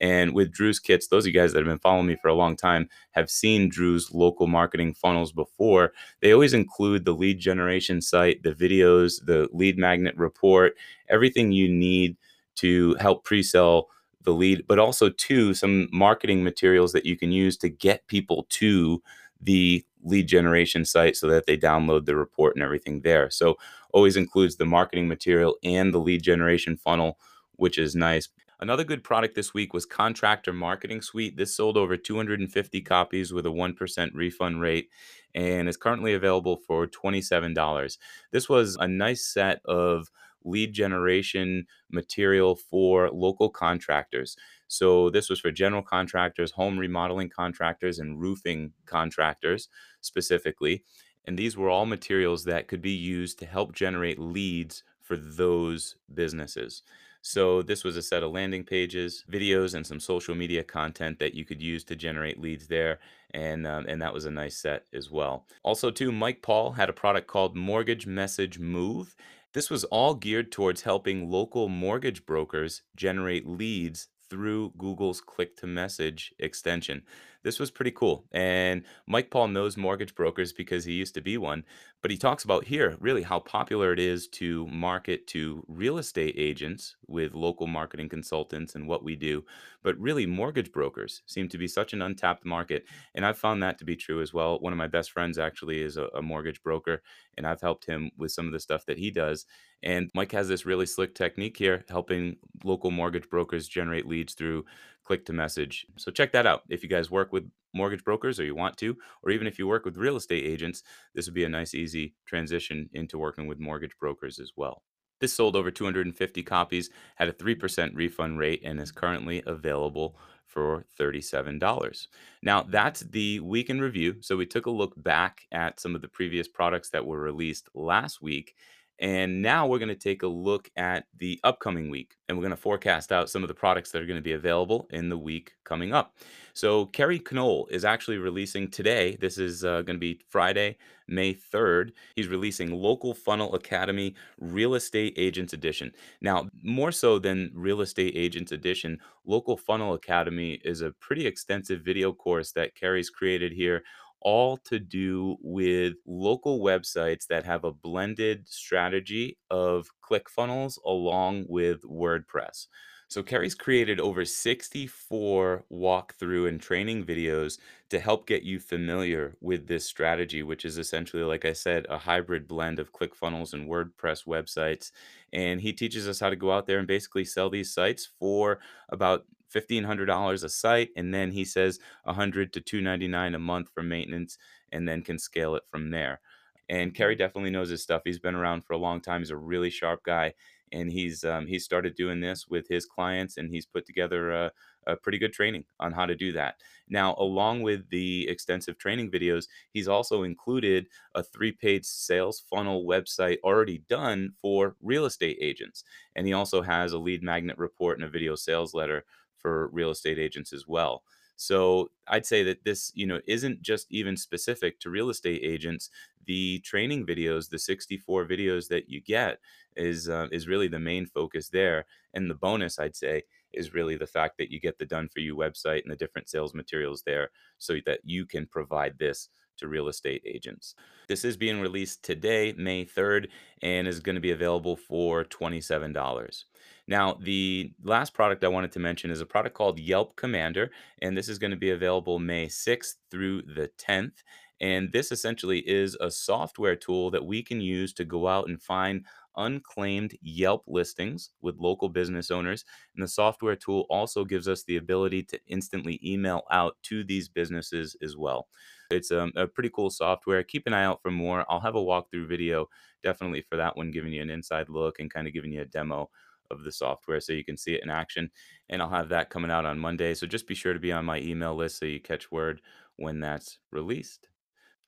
And 0.00 0.34
with 0.34 0.50
Drew's 0.50 0.80
kits, 0.80 1.06
those 1.06 1.24
of 1.24 1.28
you 1.28 1.40
guys 1.40 1.52
that 1.52 1.60
have 1.60 1.68
been 1.68 1.78
following 1.78 2.06
me 2.08 2.16
for 2.20 2.28
a 2.28 2.34
long 2.34 2.56
time 2.56 2.88
have 3.12 3.30
seen 3.30 3.68
Drew's 3.68 4.12
local 4.12 4.48
marketing 4.48 4.94
funnels 4.94 5.30
before. 5.30 5.92
They 6.20 6.32
always 6.32 6.52
include 6.52 7.04
the 7.04 7.14
lead 7.14 7.38
generation 7.38 8.00
site, 8.00 8.42
the 8.42 8.52
videos, 8.52 9.24
the 9.24 9.48
lead 9.52 9.78
magnet 9.78 10.16
report, 10.16 10.74
everything 11.08 11.52
you 11.52 11.68
need 11.68 12.16
to 12.56 12.96
help 12.98 13.24
pre 13.24 13.40
sell 13.42 13.88
the 14.22 14.32
lead, 14.32 14.64
but 14.66 14.78
also 14.78 15.08
two 15.08 15.54
some 15.54 15.88
marketing 15.92 16.44
materials 16.44 16.92
that 16.92 17.06
you 17.06 17.16
can 17.16 17.32
use 17.32 17.56
to 17.58 17.68
get 17.68 18.06
people 18.06 18.46
to 18.50 19.02
the 19.40 19.84
lead 20.02 20.26
generation 20.26 20.84
site 20.84 21.16
so 21.16 21.26
that 21.28 21.46
they 21.46 21.56
download 21.56 22.04
the 22.04 22.16
report 22.16 22.54
and 22.54 22.62
everything 22.62 23.00
there. 23.02 23.30
So 23.30 23.56
always 23.92 24.16
includes 24.16 24.56
the 24.56 24.66
marketing 24.66 25.08
material 25.08 25.56
and 25.62 25.92
the 25.92 25.98
lead 25.98 26.22
generation 26.22 26.76
funnel, 26.76 27.18
which 27.56 27.78
is 27.78 27.94
nice. 27.94 28.28
Another 28.60 28.82
good 28.82 29.04
product 29.04 29.36
this 29.36 29.54
week 29.54 29.72
was 29.72 29.86
Contractor 29.86 30.52
Marketing 30.52 31.00
Suite. 31.00 31.36
This 31.36 31.54
sold 31.54 31.76
over 31.76 31.96
250 31.96 32.80
copies 32.80 33.32
with 33.32 33.46
a 33.46 33.50
1% 33.50 34.10
refund 34.14 34.60
rate 34.60 34.88
and 35.32 35.68
is 35.68 35.76
currently 35.76 36.12
available 36.12 36.56
for 36.56 36.88
$27. 36.88 37.98
This 38.32 38.48
was 38.48 38.76
a 38.80 38.88
nice 38.88 39.24
set 39.24 39.60
of 39.64 40.10
lead 40.48 40.72
generation 40.72 41.66
material 41.90 42.56
for 42.56 43.10
local 43.10 43.48
contractors. 43.48 44.36
So 44.68 45.10
this 45.10 45.30
was 45.30 45.40
for 45.40 45.50
general 45.50 45.82
contractors, 45.82 46.52
home 46.52 46.78
remodeling 46.78 47.30
contractors, 47.30 47.98
and 47.98 48.20
roofing 48.20 48.72
contractors 48.86 49.68
specifically. 50.00 50.84
And 51.24 51.38
these 51.38 51.56
were 51.56 51.70
all 51.70 51.86
materials 51.86 52.44
that 52.44 52.68
could 52.68 52.82
be 52.82 52.92
used 52.92 53.38
to 53.38 53.46
help 53.46 53.74
generate 53.74 54.18
leads 54.18 54.82
for 55.02 55.16
those 55.16 55.96
businesses. 56.12 56.82
So 57.22 57.62
this 57.62 57.84
was 57.84 57.96
a 57.96 58.02
set 58.02 58.22
of 58.22 58.30
landing 58.30 58.64
pages, 58.64 59.24
videos, 59.30 59.74
and 59.74 59.86
some 59.86 60.00
social 60.00 60.34
media 60.34 60.62
content 60.62 61.18
that 61.18 61.34
you 61.34 61.44
could 61.44 61.60
use 61.60 61.84
to 61.84 61.96
generate 61.96 62.40
leads 62.40 62.68
there, 62.68 63.00
and 63.34 63.66
um, 63.66 63.86
and 63.88 64.00
that 64.00 64.14
was 64.14 64.24
a 64.24 64.30
nice 64.30 64.56
set 64.56 64.84
as 64.94 65.10
well. 65.10 65.44
Also, 65.62 65.90
too, 65.90 66.12
Mike 66.12 66.42
Paul 66.42 66.72
had 66.72 66.88
a 66.88 66.92
product 66.92 67.26
called 67.26 67.56
Mortgage 67.56 68.06
Message 68.06 68.58
Move, 68.58 69.16
this 69.54 69.70
was 69.70 69.84
all 69.84 70.14
geared 70.14 70.52
towards 70.52 70.82
helping 70.82 71.30
local 71.30 71.68
mortgage 71.68 72.26
brokers 72.26 72.82
generate 72.96 73.46
leads 73.46 74.08
through 74.28 74.72
Google's 74.76 75.20
click 75.20 75.56
to 75.56 75.66
message 75.66 76.32
extension. 76.38 77.02
This 77.44 77.60
was 77.60 77.70
pretty 77.70 77.92
cool. 77.92 78.26
And 78.32 78.82
Mike 79.06 79.30
Paul 79.30 79.48
knows 79.48 79.76
mortgage 79.76 80.14
brokers 80.14 80.52
because 80.52 80.84
he 80.84 80.92
used 80.94 81.14
to 81.14 81.20
be 81.20 81.38
one. 81.38 81.64
But 82.02 82.10
he 82.10 82.16
talks 82.16 82.44
about 82.44 82.64
here 82.64 82.96
really 83.00 83.22
how 83.22 83.40
popular 83.40 83.92
it 83.92 83.98
is 83.98 84.28
to 84.28 84.66
market 84.68 85.26
to 85.28 85.64
real 85.68 85.98
estate 85.98 86.34
agents 86.36 86.96
with 87.06 87.34
local 87.34 87.66
marketing 87.66 88.08
consultants 88.08 88.74
and 88.74 88.86
what 88.86 89.04
we 89.04 89.16
do. 89.16 89.44
But 89.82 89.98
really, 89.98 90.26
mortgage 90.26 90.72
brokers 90.72 91.22
seem 91.26 91.48
to 91.48 91.58
be 91.58 91.68
such 91.68 91.92
an 91.92 92.02
untapped 92.02 92.44
market. 92.44 92.84
And 93.14 93.24
I've 93.24 93.38
found 93.38 93.62
that 93.62 93.78
to 93.78 93.84
be 93.84 93.96
true 93.96 94.20
as 94.20 94.32
well. 94.34 94.58
One 94.58 94.72
of 94.72 94.76
my 94.78 94.88
best 94.88 95.12
friends 95.12 95.38
actually 95.38 95.80
is 95.82 95.96
a, 95.96 96.08
a 96.14 96.22
mortgage 96.22 96.62
broker, 96.62 97.02
and 97.36 97.46
I've 97.46 97.60
helped 97.60 97.86
him 97.86 98.10
with 98.16 98.32
some 98.32 98.46
of 98.46 98.52
the 98.52 98.60
stuff 98.60 98.84
that 98.86 98.98
he 98.98 99.10
does. 99.10 99.46
And 99.82 100.10
Mike 100.14 100.32
has 100.32 100.48
this 100.48 100.66
really 100.66 100.86
slick 100.86 101.14
technique 101.14 101.56
here, 101.56 101.84
helping 101.88 102.36
local 102.64 102.90
mortgage 102.90 103.28
brokers 103.28 103.68
generate 103.68 104.06
leads 104.06 104.34
through 104.34 104.64
click 105.08 105.24
to 105.24 105.32
message. 105.32 105.86
So 105.96 106.10
check 106.10 106.32
that 106.32 106.46
out. 106.46 106.64
If 106.68 106.82
you 106.82 106.88
guys 106.88 107.10
work 107.10 107.32
with 107.32 107.50
mortgage 107.72 108.04
brokers 108.04 108.38
or 108.38 108.44
you 108.44 108.54
want 108.54 108.76
to, 108.76 108.94
or 109.22 109.30
even 109.30 109.46
if 109.46 109.58
you 109.58 109.66
work 109.66 109.86
with 109.86 109.96
real 109.96 110.16
estate 110.16 110.44
agents, 110.44 110.82
this 111.14 111.24
would 111.26 111.34
be 111.34 111.44
a 111.44 111.48
nice, 111.48 111.74
easy 111.74 112.14
transition 112.26 112.90
into 112.92 113.16
working 113.16 113.46
with 113.46 113.58
mortgage 113.58 113.96
brokers 113.98 114.38
as 114.38 114.52
well. 114.54 114.82
This 115.18 115.32
sold 115.32 115.56
over 115.56 115.70
250 115.70 116.42
copies, 116.42 116.90
had 117.16 117.28
a 117.28 117.32
3% 117.32 117.92
refund 117.94 118.38
rate, 118.38 118.60
and 118.62 118.78
is 118.78 118.92
currently 118.92 119.42
available 119.46 120.18
for 120.46 120.84
$37. 121.00 122.06
Now, 122.42 122.62
that's 122.62 123.00
the 123.00 123.40
week 123.40 123.70
in 123.70 123.80
review. 123.80 124.16
So, 124.20 124.36
we 124.36 124.44
took 124.44 124.66
a 124.66 124.70
look 124.70 124.92
back 125.02 125.46
at 125.50 125.80
some 125.80 125.94
of 125.94 126.02
the 126.02 126.08
previous 126.08 126.48
products 126.48 126.90
that 126.90 127.06
were 127.06 127.20
released 127.20 127.70
last 127.74 128.20
week 128.20 128.54
and 129.00 129.40
now 129.40 129.66
we're 129.66 129.78
going 129.78 129.88
to 129.88 129.94
take 129.94 130.22
a 130.22 130.28
look 130.28 130.70
at 130.76 131.04
the 131.18 131.38
upcoming 131.44 131.88
week 131.88 132.16
and 132.28 132.36
we're 132.36 132.42
going 132.42 132.50
to 132.50 132.56
forecast 132.56 133.12
out 133.12 133.30
some 133.30 133.42
of 133.44 133.48
the 133.48 133.54
products 133.54 133.92
that 133.92 134.02
are 134.02 134.06
going 134.06 134.18
to 134.18 134.22
be 134.22 134.32
available 134.32 134.88
in 134.90 135.08
the 135.08 135.18
week 135.18 135.52
coming 135.64 135.92
up. 135.92 136.16
So, 136.54 136.86
Kerry 136.86 137.22
Knoll 137.30 137.68
is 137.70 137.84
actually 137.84 138.18
releasing 138.18 138.68
today. 138.68 139.16
This 139.20 139.38
is 139.38 139.64
uh, 139.64 139.82
going 139.82 139.94
to 139.96 140.00
be 140.00 140.20
Friday, 140.28 140.76
May 141.06 141.32
3rd. 141.34 141.92
He's 142.16 142.26
releasing 142.26 142.72
Local 142.72 143.14
Funnel 143.14 143.54
Academy 143.54 144.16
Real 144.40 144.74
Estate 144.74 145.14
Agents 145.16 145.52
Edition. 145.52 145.92
Now, 146.20 146.48
more 146.62 146.90
so 146.90 147.20
than 147.20 147.52
Real 147.54 147.80
Estate 147.80 148.14
Agents 148.16 148.50
Edition, 148.50 148.98
Local 149.24 149.56
Funnel 149.56 149.94
Academy 149.94 150.60
is 150.64 150.80
a 150.80 150.90
pretty 150.92 151.26
extensive 151.26 151.82
video 151.82 152.12
course 152.12 152.50
that 152.52 152.74
Kerry's 152.74 153.10
created 153.10 153.52
here 153.52 153.84
all 154.20 154.56
to 154.56 154.78
do 154.78 155.36
with 155.40 155.94
local 156.06 156.60
websites 156.60 157.26
that 157.28 157.44
have 157.44 157.64
a 157.64 157.72
blended 157.72 158.48
strategy 158.48 159.38
of 159.50 159.88
ClickFunnels 160.02 160.78
along 160.84 161.46
with 161.48 161.82
WordPress. 161.82 162.66
So 163.10 163.22
Kerry's 163.22 163.54
created 163.54 164.00
over 164.00 164.26
64 164.26 165.64
walkthrough 165.72 166.46
and 166.46 166.60
training 166.60 167.06
videos 167.06 167.58
to 167.88 168.00
help 168.00 168.26
get 168.26 168.42
you 168.42 168.60
familiar 168.60 169.34
with 169.40 169.66
this 169.66 169.86
strategy, 169.86 170.42
which 170.42 170.66
is 170.66 170.76
essentially, 170.76 171.22
like 171.22 171.46
I 171.46 171.54
said, 171.54 171.86
a 171.88 171.96
hybrid 171.96 172.46
blend 172.46 172.78
of 172.78 172.92
ClickFunnels 172.92 173.54
and 173.54 173.66
WordPress 173.66 174.26
websites. 174.26 174.92
And 175.32 175.62
he 175.62 175.72
teaches 175.72 176.06
us 176.06 176.20
how 176.20 176.28
to 176.28 176.36
go 176.36 176.52
out 176.52 176.66
there 176.66 176.78
and 176.78 176.86
basically 176.86 177.24
sell 177.24 177.48
these 177.48 177.72
sites 177.72 178.06
for 178.18 178.60
about 178.90 179.24
$1500 179.54 180.44
a 180.44 180.48
site 180.48 180.90
and 180.96 181.12
then 181.12 181.30
he 181.30 181.44
says 181.44 181.78
100 182.04 182.52
to 182.52 182.60
299 182.60 183.34
a 183.34 183.38
month 183.38 183.70
for 183.72 183.82
maintenance 183.82 184.38
and 184.72 184.88
then 184.88 185.02
can 185.02 185.18
scale 185.18 185.54
it 185.54 185.62
from 185.70 185.90
there. 185.90 186.20
And 186.68 186.94
Kerry 186.94 187.16
definitely 187.16 187.50
knows 187.50 187.70
his 187.70 187.82
stuff. 187.82 188.02
He's 188.04 188.18
been 188.18 188.34
around 188.34 188.64
for 188.64 188.74
a 188.74 188.78
long 188.78 189.00
time. 189.00 189.22
He's 189.22 189.30
a 189.30 189.36
really 189.36 189.70
sharp 189.70 190.02
guy 190.04 190.34
and 190.72 190.90
he's 190.90 191.24
um, 191.24 191.46
he 191.46 191.58
started 191.58 191.94
doing 191.94 192.20
this 192.20 192.46
with 192.48 192.68
his 192.68 192.86
clients 192.86 193.36
and 193.36 193.50
he's 193.50 193.66
put 193.66 193.86
together 193.86 194.30
a, 194.30 194.52
a 194.86 194.96
pretty 194.96 195.18
good 195.18 195.32
training 195.32 195.64
on 195.80 195.92
how 195.92 196.06
to 196.06 196.14
do 196.14 196.32
that. 196.32 196.56
Now 196.88 197.14
along 197.18 197.62
with 197.62 197.88
the 197.90 198.28
extensive 198.28 198.78
training 198.78 199.10
videos 199.10 199.46
he's 199.72 199.88
also 199.88 200.22
included 200.22 200.86
a 201.14 201.22
three 201.22 201.52
page 201.52 201.84
sales 201.84 202.44
funnel 202.50 202.84
website 202.84 203.38
already 203.44 203.82
done 203.88 204.32
for 204.40 204.76
real 204.82 205.06
estate 205.06 205.38
agents. 205.40 205.84
And 206.16 206.26
he 206.26 206.32
also 206.32 206.62
has 206.62 206.92
a 206.92 206.98
lead 206.98 207.22
magnet 207.22 207.58
report 207.58 207.98
and 207.98 208.04
a 208.04 208.10
video 208.10 208.34
sales 208.34 208.74
letter 208.74 209.04
for 209.38 209.68
real 209.68 209.90
estate 209.90 210.18
agents 210.18 210.52
as 210.52 210.66
well. 210.66 211.02
So 211.36 211.92
I'd 212.08 212.26
say 212.26 212.42
that 212.42 212.64
this, 212.64 212.90
you 212.94 213.06
know, 213.06 213.20
isn't 213.26 213.62
just 213.62 213.86
even 213.90 214.16
specific 214.16 214.80
to 214.80 214.90
real 214.90 215.08
estate 215.08 215.40
agents. 215.44 215.88
The 216.26 216.58
training 216.60 217.06
videos, 217.06 217.48
the 217.48 217.60
64 217.60 218.26
videos 218.26 218.68
that 218.68 218.88
you 218.88 219.00
get, 219.00 219.38
is 219.76 220.08
uh, 220.08 220.26
is 220.32 220.48
really 220.48 220.66
the 220.66 220.80
main 220.80 221.06
focus 221.06 221.48
there. 221.48 221.86
And 222.12 222.28
the 222.28 222.34
bonus, 222.34 222.80
I'd 222.80 222.96
say, 222.96 223.22
is 223.52 223.72
really 223.72 223.96
the 223.96 224.06
fact 224.06 224.36
that 224.38 224.50
you 224.50 224.60
get 224.60 224.78
the 224.78 224.84
done 224.84 225.08
for 225.08 225.20
you 225.20 225.36
website 225.36 225.82
and 225.82 225.92
the 225.92 225.96
different 225.96 226.28
sales 226.28 226.54
materials 226.54 227.04
there, 227.06 227.30
so 227.58 227.76
that 227.86 228.00
you 228.02 228.26
can 228.26 228.46
provide 228.46 228.98
this 228.98 229.28
to 229.58 229.68
real 229.68 229.88
estate 229.88 230.22
agents. 230.26 230.74
This 231.08 231.24
is 231.24 231.36
being 231.36 231.60
released 231.60 232.02
today, 232.02 232.52
May 232.56 232.84
3rd, 232.84 233.28
and 233.62 233.86
is 233.86 234.00
going 234.00 234.14
to 234.14 234.20
be 234.20 234.30
available 234.32 234.76
for 234.76 235.24
$27. 235.24 236.44
Now, 236.88 237.18
the 237.20 237.70
last 237.84 238.14
product 238.14 238.42
I 238.42 238.48
wanted 238.48 238.72
to 238.72 238.78
mention 238.78 239.10
is 239.10 239.20
a 239.20 239.26
product 239.26 239.54
called 239.54 239.78
Yelp 239.78 240.16
Commander, 240.16 240.70
and 241.02 241.14
this 241.14 241.28
is 241.28 241.38
going 241.38 241.50
to 241.50 241.56
be 241.56 241.70
available 241.70 242.18
May 242.18 242.46
6th 242.46 242.94
through 243.10 243.42
the 243.42 243.70
10th. 243.78 244.22
And 244.60 244.90
this 244.90 245.12
essentially 245.12 245.58
is 245.68 245.96
a 246.00 246.10
software 246.10 246.74
tool 246.74 247.10
that 247.10 247.26
we 247.26 247.42
can 247.42 247.60
use 247.60 247.92
to 247.92 248.04
go 248.04 248.26
out 248.26 248.48
and 248.48 248.60
find 248.60 249.04
unclaimed 249.36 250.16
Yelp 250.22 250.64
listings 250.66 251.30
with 251.42 251.58
local 251.58 251.90
business 251.90 252.30
owners. 252.30 252.64
And 252.96 253.04
the 253.04 253.08
software 253.08 253.54
tool 253.54 253.84
also 253.90 254.24
gives 254.24 254.48
us 254.48 254.64
the 254.64 254.78
ability 254.78 255.24
to 255.24 255.38
instantly 255.46 256.00
email 256.02 256.42
out 256.50 256.76
to 256.84 257.04
these 257.04 257.28
businesses 257.28 257.96
as 258.02 258.16
well. 258.16 258.48
It's 258.90 259.12
um, 259.12 259.32
a 259.36 259.46
pretty 259.46 259.70
cool 259.70 259.90
software. 259.90 260.42
Keep 260.42 260.66
an 260.66 260.72
eye 260.72 260.84
out 260.84 261.02
for 261.02 261.10
more. 261.10 261.44
I'll 261.48 261.60
have 261.60 261.76
a 261.76 261.84
walkthrough 261.84 262.26
video 262.26 262.68
definitely 263.02 263.42
for 263.42 263.56
that 263.56 263.76
one, 263.76 263.90
giving 263.90 264.12
you 264.14 264.22
an 264.22 264.30
inside 264.30 264.70
look 264.70 264.98
and 264.98 265.12
kind 265.12 265.28
of 265.28 265.34
giving 265.34 265.52
you 265.52 265.60
a 265.60 265.66
demo 265.66 266.08
of 266.50 266.64
the 266.64 266.72
software 266.72 267.20
so 267.20 267.32
you 267.32 267.44
can 267.44 267.56
see 267.56 267.74
it 267.74 267.82
in 267.82 267.90
action. 267.90 268.30
And 268.68 268.82
I'll 268.82 268.90
have 268.90 269.08
that 269.10 269.30
coming 269.30 269.50
out 269.50 269.66
on 269.66 269.78
Monday. 269.78 270.14
So 270.14 270.26
just 270.26 270.46
be 270.46 270.54
sure 270.54 270.72
to 270.72 270.80
be 270.80 270.92
on 270.92 271.04
my 271.04 271.18
email 271.18 271.54
list 271.54 271.78
so 271.78 271.86
you 271.86 272.00
catch 272.00 272.30
word 272.30 272.60
when 272.96 273.20
that's 273.20 273.58
released. 273.70 274.28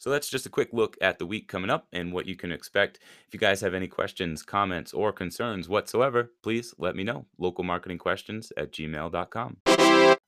So 0.00 0.08
that's 0.08 0.30
just 0.30 0.46
a 0.46 0.50
quick 0.50 0.70
look 0.72 0.96
at 1.02 1.18
the 1.18 1.26
week 1.26 1.46
coming 1.46 1.68
up 1.68 1.86
and 1.92 2.10
what 2.10 2.24
you 2.24 2.34
can 2.34 2.52
expect. 2.52 3.00
If 3.28 3.34
you 3.34 3.38
guys 3.38 3.60
have 3.60 3.74
any 3.74 3.86
questions, 3.86 4.42
comments, 4.42 4.94
or 4.94 5.12
concerns 5.12 5.68
whatsoever, 5.68 6.32
please 6.42 6.74
let 6.78 6.96
me 6.96 7.04
know. 7.04 7.26
Localmarketingquestions 7.38 8.50
at 8.56 8.72
gmail.com. 8.72 9.58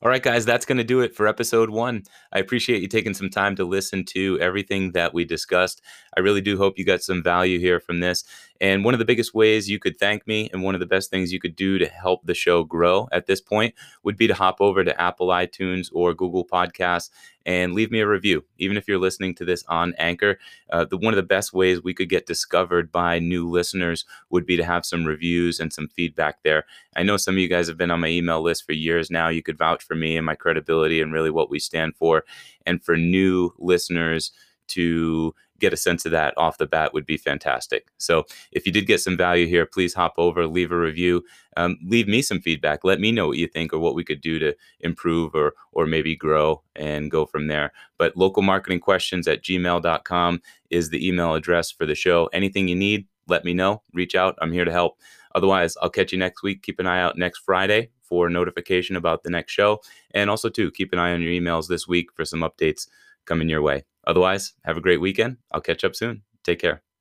All 0.03 0.09
right, 0.11 0.23
guys, 0.23 0.45
that's 0.45 0.67
going 0.67 0.79
to 0.79 0.85
do 0.85 1.01
it 1.01 1.15
for 1.15 1.27
episode 1.27 1.71
one. 1.71 2.03
I 2.33 2.39
appreciate 2.39 2.83
you 2.83 2.89
taking 2.89 3.15
some 3.15 3.31
time 3.31 3.57
to 3.57 3.65
listen 3.65 4.05
to 4.07 4.39
everything 4.41 4.93
that 4.93 5.15
we 5.15 5.25
discussed. 5.25 5.81
I 6.17 6.21
really 6.21 6.41
do 6.43 6.59
hope 6.59 6.77
you 6.77 6.85
got 6.85 7.03
some 7.03 7.23
value 7.23 7.59
here 7.59 7.81
from 7.81 8.01
this. 8.01 8.25
And 8.63 8.85
one 8.85 8.95
of 8.95 9.01
the 9.01 9.05
biggest 9.05 9.35
ways 9.35 9.69
you 9.69 9.81
could 9.81 9.99
thank 9.99 10.25
me, 10.25 10.49
and 10.53 10.63
one 10.63 10.77
of 10.77 10.79
the 10.79 10.87
best 10.87 11.11
things 11.11 11.33
you 11.33 11.41
could 11.41 11.57
do 11.57 11.79
to 11.79 11.87
help 11.89 12.25
the 12.25 12.33
show 12.33 12.63
grow 12.63 13.09
at 13.11 13.27
this 13.27 13.41
point, 13.41 13.75
would 14.05 14.17
be 14.17 14.29
to 14.29 14.35
hop 14.35 14.61
over 14.61 14.85
to 14.85 15.01
Apple 15.01 15.27
iTunes 15.29 15.91
or 15.93 16.15
Google 16.15 16.47
Podcasts 16.47 17.11
and 17.45 17.75
leave 17.75 17.91
me 17.91 17.99
a 17.99 18.07
review. 18.07 18.45
Even 18.59 18.77
if 18.77 18.87
you're 18.87 19.01
listening 19.01 19.35
to 19.35 19.45
this 19.45 19.65
on 19.67 19.95
Anchor, 19.99 20.39
uh, 20.71 20.85
the, 20.85 20.97
one 20.97 21.13
of 21.13 21.17
the 21.17 21.25
best 21.25 21.53
ways 21.53 21.83
we 21.83 21.93
could 21.93 22.09
get 22.09 22.25
discovered 22.25 22.93
by 22.93 23.19
new 23.19 23.51
listeners 23.51 24.05
would 24.31 24.47
be 24.47 24.57
to 24.57 24.65
have 24.65 24.87
some 24.87 25.05
reviews 25.05 25.59
and 25.59 25.73
some 25.73 25.89
feedback 25.89 26.41
there. 26.45 26.65
I 26.95 27.03
know 27.03 27.17
some 27.17 27.35
of 27.35 27.41
you 27.41 27.49
guys 27.49 27.67
have 27.67 27.77
been 27.77 27.91
on 27.91 27.99
my 27.99 28.09
email 28.09 28.41
list 28.41 28.65
for 28.65 28.75
years 28.75 29.11
now. 29.11 29.27
You 29.27 29.43
could 29.43 29.59
vouch 29.59 29.83
for 29.83 29.97
me 29.97 30.17
and 30.17 30.25
my 30.25 30.37
credibility 30.37 31.01
and 31.01 31.13
really 31.13 31.33
what 31.33 31.51
we 31.51 31.59
stand 31.59 31.97
for. 31.97 32.25
And 32.65 32.81
for 32.81 32.97
new 32.97 33.53
listeners, 33.59 34.31
to 34.69 35.35
get 35.63 35.73
a 35.73 35.77
sense 35.77 36.05
of 36.05 36.11
that 36.11 36.37
off 36.37 36.59
the 36.59 36.67
bat 36.67 36.93
would 36.93 37.07
be 37.07 37.17
fantastic. 37.17 37.87
So 37.97 38.25
if 38.51 38.67
you 38.67 38.73
did 38.73 38.89
get 38.89 39.01
some 39.01 39.17
value 39.17 39.47
here, 39.47 39.65
please 39.65 39.95
hop 39.95 40.15
over, 40.19 40.47
leave 40.47 40.73
a 40.73 40.77
review, 40.77 41.23
um, 41.57 41.79
leave 41.85 42.09
me 42.09 42.21
some 42.21 42.41
feedback. 42.41 42.81
Let 42.83 42.99
me 42.99 43.13
know 43.13 43.29
what 43.29 43.39
you 43.39 43.47
think 43.47 43.73
or 43.73 43.79
what 43.79 43.95
we 43.95 44.03
could 44.05 44.21
do 44.21 44.41
to 44.41 44.55
improve 44.81 45.35
or 45.35 45.55
or 45.71 45.87
maybe 45.87 46.17
grow 46.17 46.63
and 46.75 47.11
go 47.11 47.25
from 47.25 47.47
there. 47.47 47.73
But 47.97 48.17
local 48.17 48.43
marketing 48.43 48.81
questions 48.81 49.29
at 49.29 49.43
gmail.com 49.43 50.43
is 50.71 50.91
the 50.91 51.07
email 51.07 51.35
address 51.35 51.71
for 51.71 51.87
the 51.87 51.95
show. 51.95 52.29
Anything 52.33 52.67
you 52.67 52.77
need, 52.77 53.07
let 53.29 53.45
me 53.45 53.55
know. 53.55 53.83
Reach 53.95 54.17
out. 54.17 54.37
I'm 54.43 54.53
here 54.53 54.65
to 54.65 54.73
help. 54.73 54.99
Otherwise, 55.35 55.77
I'll 55.81 55.91
catch 55.91 56.13
you 56.13 56.19
next 56.19 56.43
week. 56.43 56.63
Keep 56.63 56.81
an 56.81 56.87
eye 56.87 57.01
out 57.01 57.17
next 57.17 57.39
Friday 57.39 57.91
for 58.03 58.29
notification 58.29 58.97
about 58.97 59.23
the 59.23 59.31
next 59.31 59.53
show. 59.53 59.81
And 60.13 60.29
also, 60.29 60.49
too, 60.49 60.71
keep 60.73 60.93
an 60.93 60.99
eye 60.99 61.13
on 61.13 61.23
your 61.23 61.33
emails 61.33 61.69
this 61.69 61.87
week 61.89 62.13
for 62.13 62.25
some 62.25 62.41
updates 62.41 62.89
coming 63.25 63.49
your 63.49 63.63
way. 63.63 63.85
Otherwise, 64.07 64.55
have 64.65 64.77
a 64.77 64.81
great 64.81 65.01
weekend. 65.01 65.39
I'll 65.53 65.61
catch 65.61 65.85
up 65.85 65.95
soon. 65.97 66.23
Take 66.45 66.61
care. 66.61 66.83